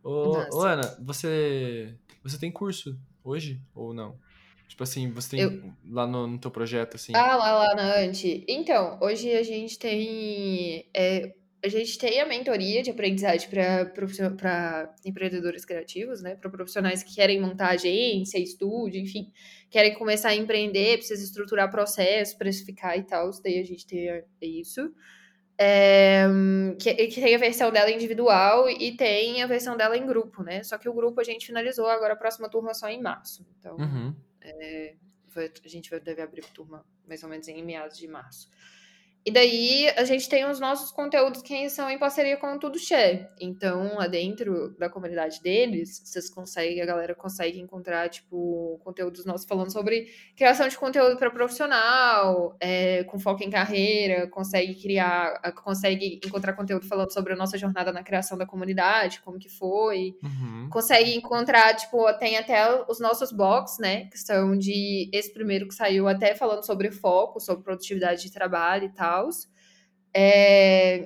[0.03, 4.19] Ô, ô Ana, você, você tem curso hoje ou não?
[4.67, 7.13] Tipo assim, você tem lá no, no teu projeto, assim?
[7.15, 8.43] Ah, lá, lá na Ante.
[8.49, 10.89] Então, hoje a gente tem.
[10.93, 11.33] é,
[11.63, 16.35] a gente tem a mentoria de aprendizagem para empreendedores criativos, né?
[16.35, 19.31] Para profissionais que querem montar agência, estúdio, enfim,
[19.69, 23.29] querem começar a empreender, precisa estruturar processo, precificar e tal.
[23.43, 24.93] Daí a gente tem é isso.
[25.63, 26.25] É,
[26.79, 30.63] que, que tem a versão dela individual e tem a versão dela em grupo, né?
[30.63, 33.45] Só que o grupo a gente finalizou, agora a próxima turma só em março.
[33.59, 34.15] Então, Uhum.
[35.27, 38.49] vai- a gente vai, deve abrir turma mais ou menos em meados de março.
[39.25, 42.79] E daí a gente tem os nossos conteúdos que são em parceria com o Tudo
[42.79, 43.27] Share.
[43.39, 49.45] Então, lá dentro da comunidade deles, vocês conseguem, a galera consegue encontrar, tipo, conteúdos nossos
[49.45, 56.19] falando sobre criação de conteúdo para profissional, é, com foco em carreira, consegue criar, consegue
[56.25, 60.69] encontrar conteúdo falando sobre a nossa jornada na criação da comunidade, como que foi Uhum.
[60.71, 64.05] consegue encontrar, tipo, tem até os nossos box, né?
[64.05, 68.85] Que são de esse primeiro que saiu até falando sobre foco, sobre produtividade de trabalho
[68.85, 69.10] e tal.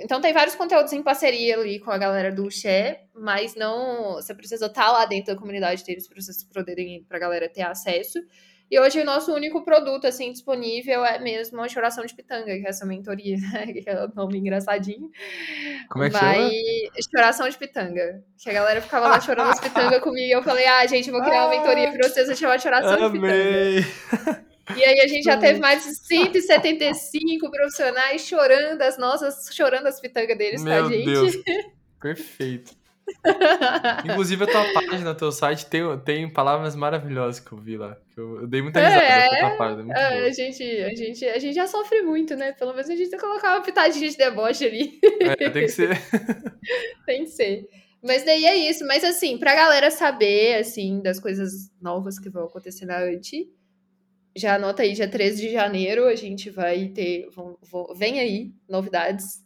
[0.03, 4.15] Então tem vários conteúdos em parceria ali com a galera do Xé, mas não.
[4.15, 8.19] Você precisa estar lá dentro da comunidade deles para vocês poderem, pra galera ter acesso.
[8.69, 12.65] E hoje o nosso único produto assim disponível é mesmo a choração de pitanga, que
[12.65, 13.67] é essa mentoria, né?
[13.71, 15.09] que é o nome engraçadinho.
[15.87, 17.11] Como é que Mas chama?
[17.15, 18.23] choração de pitanga.
[18.41, 20.27] Que a galera ficava lá chorando as pitangas comigo.
[20.27, 23.11] E eu falei, ah, gente, eu vou criar uma mentoria pra vocês, vai chamar choração
[23.11, 24.44] de pitanga.
[24.75, 29.99] E aí a gente já teve mais de 175 profissionais chorando as nossas, chorando as
[29.99, 31.05] pitangas deles, tá, Meu gente?
[31.05, 31.33] Deus.
[32.01, 32.73] Perfeito.
[34.03, 37.95] Inclusive, a tua página, teu site tem, tem palavras maravilhosas que eu vi lá.
[38.13, 39.83] que Eu, eu dei muita risada É, com a tua página.
[39.83, 40.23] Muito Ah, boa.
[40.25, 42.51] a, gente, a, gente, a gente já sofre muito, né?
[42.53, 44.99] Pelo menos a gente tem que colocar uma pitadinha de deboche ali.
[45.21, 45.89] É, tem que ser.
[47.05, 47.69] Tem que ser.
[48.03, 48.85] Mas daí é isso.
[48.87, 53.47] Mas assim, pra galera saber, assim, das coisas novas que vão acontecer na ANTI,
[54.35, 57.29] já anota aí, dia 13 de janeiro, a gente vai ter.
[57.31, 59.43] vão- vão- vem aí, novidades.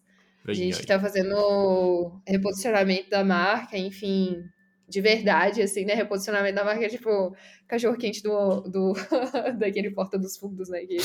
[0.47, 0.85] A Vem gente aí.
[0.85, 4.43] tá fazendo reposicionamento da marca, enfim,
[4.87, 5.93] de verdade, assim, né?
[5.93, 7.35] Reposicionamento da marca é tipo
[7.67, 8.93] cachorro-quente do, do
[9.59, 10.85] daquele Porta dos Fundos, né?
[10.85, 10.97] Que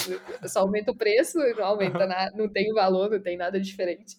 [0.49, 4.17] só aumenta o preço, não aumenta nada, não tem valor, não tem nada diferente.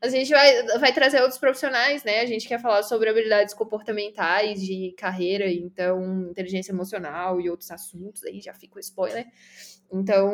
[0.00, 2.20] A gente vai, vai trazer outros profissionais, né?
[2.20, 8.24] A gente quer falar sobre habilidades comportamentais de carreira, então, inteligência emocional e outros assuntos,
[8.24, 9.26] aí já fica o spoiler.
[9.92, 10.32] Então,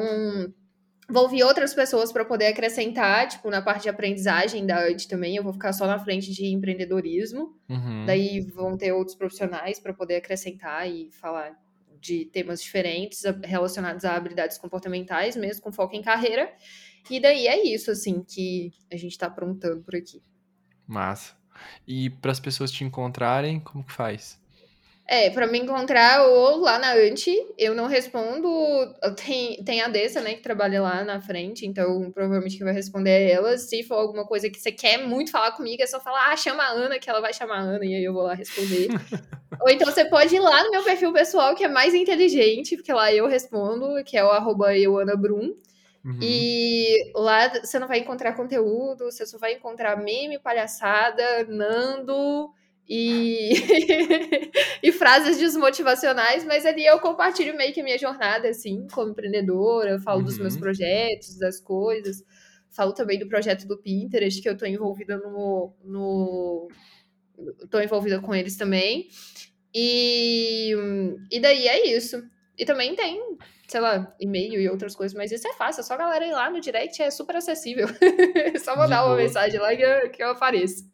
[1.09, 5.37] vou ouvir outras pessoas para poder acrescentar, tipo, na parte de aprendizagem da AD também,
[5.37, 7.59] eu vou ficar só na frente de empreendedorismo.
[7.69, 8.05] Uhum.
[8.07, 11.59] Daí vão ter outros profissionais para poder acrescentar e falar
[12.01, 16.53] de temas diferentes relacionados a habilidades comportamentais, mesmo com foco em carreira.
[17.11, 20.23] E daí é isso, assim, que a gente tá aprontando por aqui.
[20.87, 21.35] Massa.
[21.87, 24.39] E para as pessoas te encontrarem, como que faz?
[25.07, 28.49] É, para me encontrar ou lá na Anti, eu não respondo.
[29.17, 33.11] Tem, tem a Dessa, né, que trabalha lá na frente, então provavelmente quem vai responder
[33.11, 33.59] é ela.
[33.59, 36.63] Se for alguma coisa que você quer muito falar comigo, é só falar, ah, chama
[36.63, 38.89] a Ana, que ela vai chamar a Ana, e aí eu vou lá responder.
[39.61, 42.93] ou então você pode ir lá no meu perfil pessoal, que é mais inteligente, porque
[42.93, 45.55] lá eu respondo, que é o arroba euanabrum.
[46.05, 46.19] Uhum.
[46.21, 52.53] E lá você não vai encontrar conteúdo, você só vai encontrar meme, palhaçada, Nando
[52.87, 53.55] e,
[54.83, 59.99] e frases desmotivacionais, mas ali eu compartilho meio que a minha jornada, assim, como empreendedora,
[59.99, 60.27] falo uhum.
[60.27, 60.61] dos meus uhum.
[60.61, 62.23] projetos, das coisas,
[62.71, 65.73] falo também do projeto do Pinterest, que eu tô envolvida no.
[65.83, 66.69] no
[67.71, 69.09] tô envolvida com eles também.
[69.75, 70.73] E,
[71.33, 72.23] e daí é isso.
[72.57, 73.21] E também tem
[73.75, 76.31] sei lá, e-mail e outras coisas, mas isso é fácil, é só a galera ir
[76.31, 77.89] lá no direct, é super acessível.
[78.37, 80.89] é só mandar uma mensagem lá que eu, que eu apareço.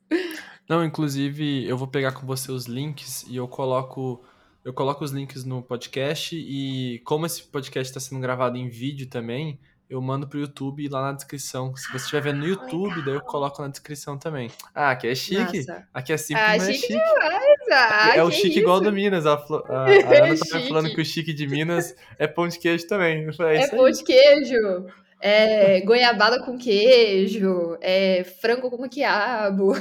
[0.66, 4.24] Não, inclusive, eu vou pegar com você os links e eu coloco
[4.64, 9.06] eu coloco os links no podcast e como esse podcast está sendo gravado em vídeo
[9.06, 9.60] também,
[9.90, 11.74] eu mando pro YouTube lá na descrição.
[11.74, 13.04] Se você estiver vendo no YouTube, Legal.
[13.04, 14.48] daí eu coloco na descrição também.
[14.72, 15.58] Ah, aqui é chique.
[15.58, 15.88] Nossa.
[15.92, 16.88] Aqui é simples, ah, mas é chique.
[16.88, 18.58] Demais, ah, é o chique isso?
[18.60, 19.26] igual do Minas.
[19.26, 22.86] A, a, a Ana tá falando que o chique de Minas é pão de queijo
[22.86, 23.32] também.
[23.32, 24.86] Falei, é, é pão de queijo.
[25.20, 29.72] É goiabada com queijo, é frango com quiabo.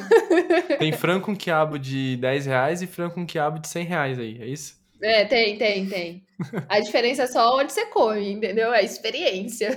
[0.79, 4.41] Tem frango com quiabo de 10 reais e frango com quiabo de 100 reais aí,
[4.41, 4.78] é isso?
[5.01, 6.23] É, tem, tem, tem.
[6.67, 8.73] A diferença é só onde você come, entendeu?
[8.73, 9.69] É experiência.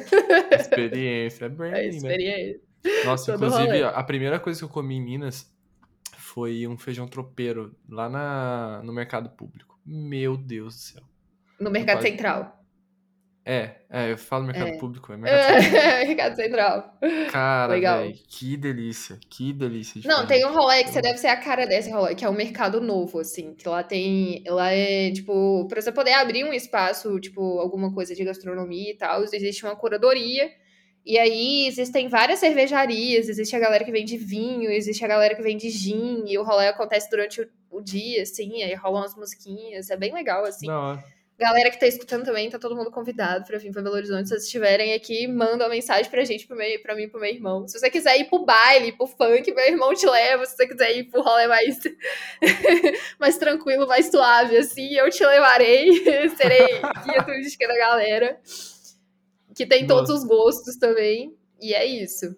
[0.53, 2.61] Experiência, é branding, é experiência.
[2.85, 3.05] Né?
[3.05, 5.53] Nossa, Todo inclusive, a primeira coisa que eu comi em Minas
[6.17, 9.79] foi um feijão tropeiro lá na, no mercado público.
[9.85, 11.03] Meu Deus do céu.
[11.61, 12.62] No mercado central.
[13.45, 14.79] É, é, eu falo mercado é.
[14.79, 16.07] público, é mercado central.
[16.07, 16.99] mercado central.
[17.31, 18.05] Cara, Legal.
[18.29, 20.01] que delícia, que delícia.
[20.01, 22.29] De Não, tem um rolê que você deve ser a cara desse rolê, que é
[22.29, 26.53] o mercado novo, assim, que lá tem, lá é, tipo, pra você poder abrir um
[26.53, 30.49] espaço, tipo, alguma coisa de gastronomia e tal, existe uma curadoria,
[31.05, 35.43] e aí existem várias cervejarias, existe a galera que vende vinho, existe a galera que
[35.43, 39.91] vende gin, e o rolê acontece durante o, o dia, assim, aí rolam as musiquinhas,
[39.91, 40.69] é bem legal, assim.
[40.69, 41.03] Não,
[41.39, 44.29] Galera que tá escutando também, tá todo mundo convidado pra vir pra Belo Horizonte.
[44.29, 47.21] Se vocês estiverem aqui, manda uma mensagem pra gente, pro meu, pra mim e pro
[47.21, 47.67] meu irmão.
[47.67, 50.45] Se você quiser ir pro baile, pro funk, meu irmão te leva.
[50.47, 51.81] Se você quiser ir pro rolê mais,
[53.19, 56.05] mais tranquilo, mais suave, assim, eu te levarei.
[56.37, 58.41] Serei guia turística da galera.
[59.55, 59.95] Que tem Nossa.
[59.95, 61.35] todos os gostos também.
[61.61, 62.37] E é isso.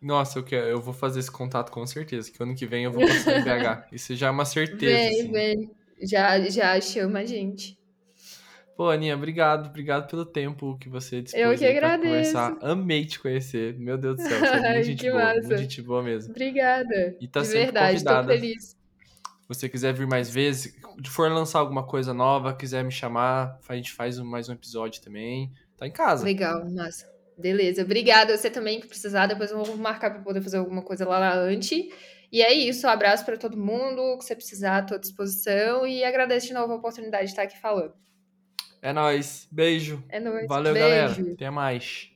[0.00, 2.92] Nossa, eu, quero, eu vou fazer esse contato com certeza, que ano que vem eu
[2.92, 3.88] vou passar em BH.
[3.90, 4.94] Isso já é uma certeza.
[4.94, 5.32] Vem, assim.
[5.32, 5.70] vem.
[6.02, 7.75] Já, já chama a gente.
[8.76, 12.34] Pô, Aninha, obrigado, obrigado pelo tempo que você dispôs Eu que agradeço.
[12.34, 12.58] conversar.
[12.60, 13.74] Amei te conhecer.
[13.78, 15.40] Meu Deus do céu, você é muito gente boa, massa.
[15.40, 16.30] muito gente boa mesmo.
[16.30, 17.16] Obrigada.
[17.18, 18.22] E tá De verdade, convidada.
[18.34, 18.64] tô feliz.
[18.64, 23.58] Se você quiser vir mais vezes, se for lançar alguma coisa nova, quiser me chamar,
[23.66, 25.50] a gente faz mais um episódio também.
[25.78, 26.24] Tá em casa.
[26.24, 27.08] Legal, massa.
[27.38, 28.36] Beleza, obrigada.
[28.36, 31.34] Você também que precisar, depois eu vou marcar para poder fazer alguma coisa lá na
[31.34, 31.88] Anti.
[32.32, 34.02] E é isso, um abraço para todo mundo.
[34.02, 35.86] O que você precisar, à tua disposição.
[35.86, 37.94] E agradeço de novo a oportunidade de estar aqui falando.
[38.86, 39.48] É nóis.
[39.50, 40.00] Beijo.
[40.08, 40.46] É nóis.
[40.46, 40.88] Valeu, Beijo.
[41.16, 41.32] galera.
[41.32, 42.08] Até mais.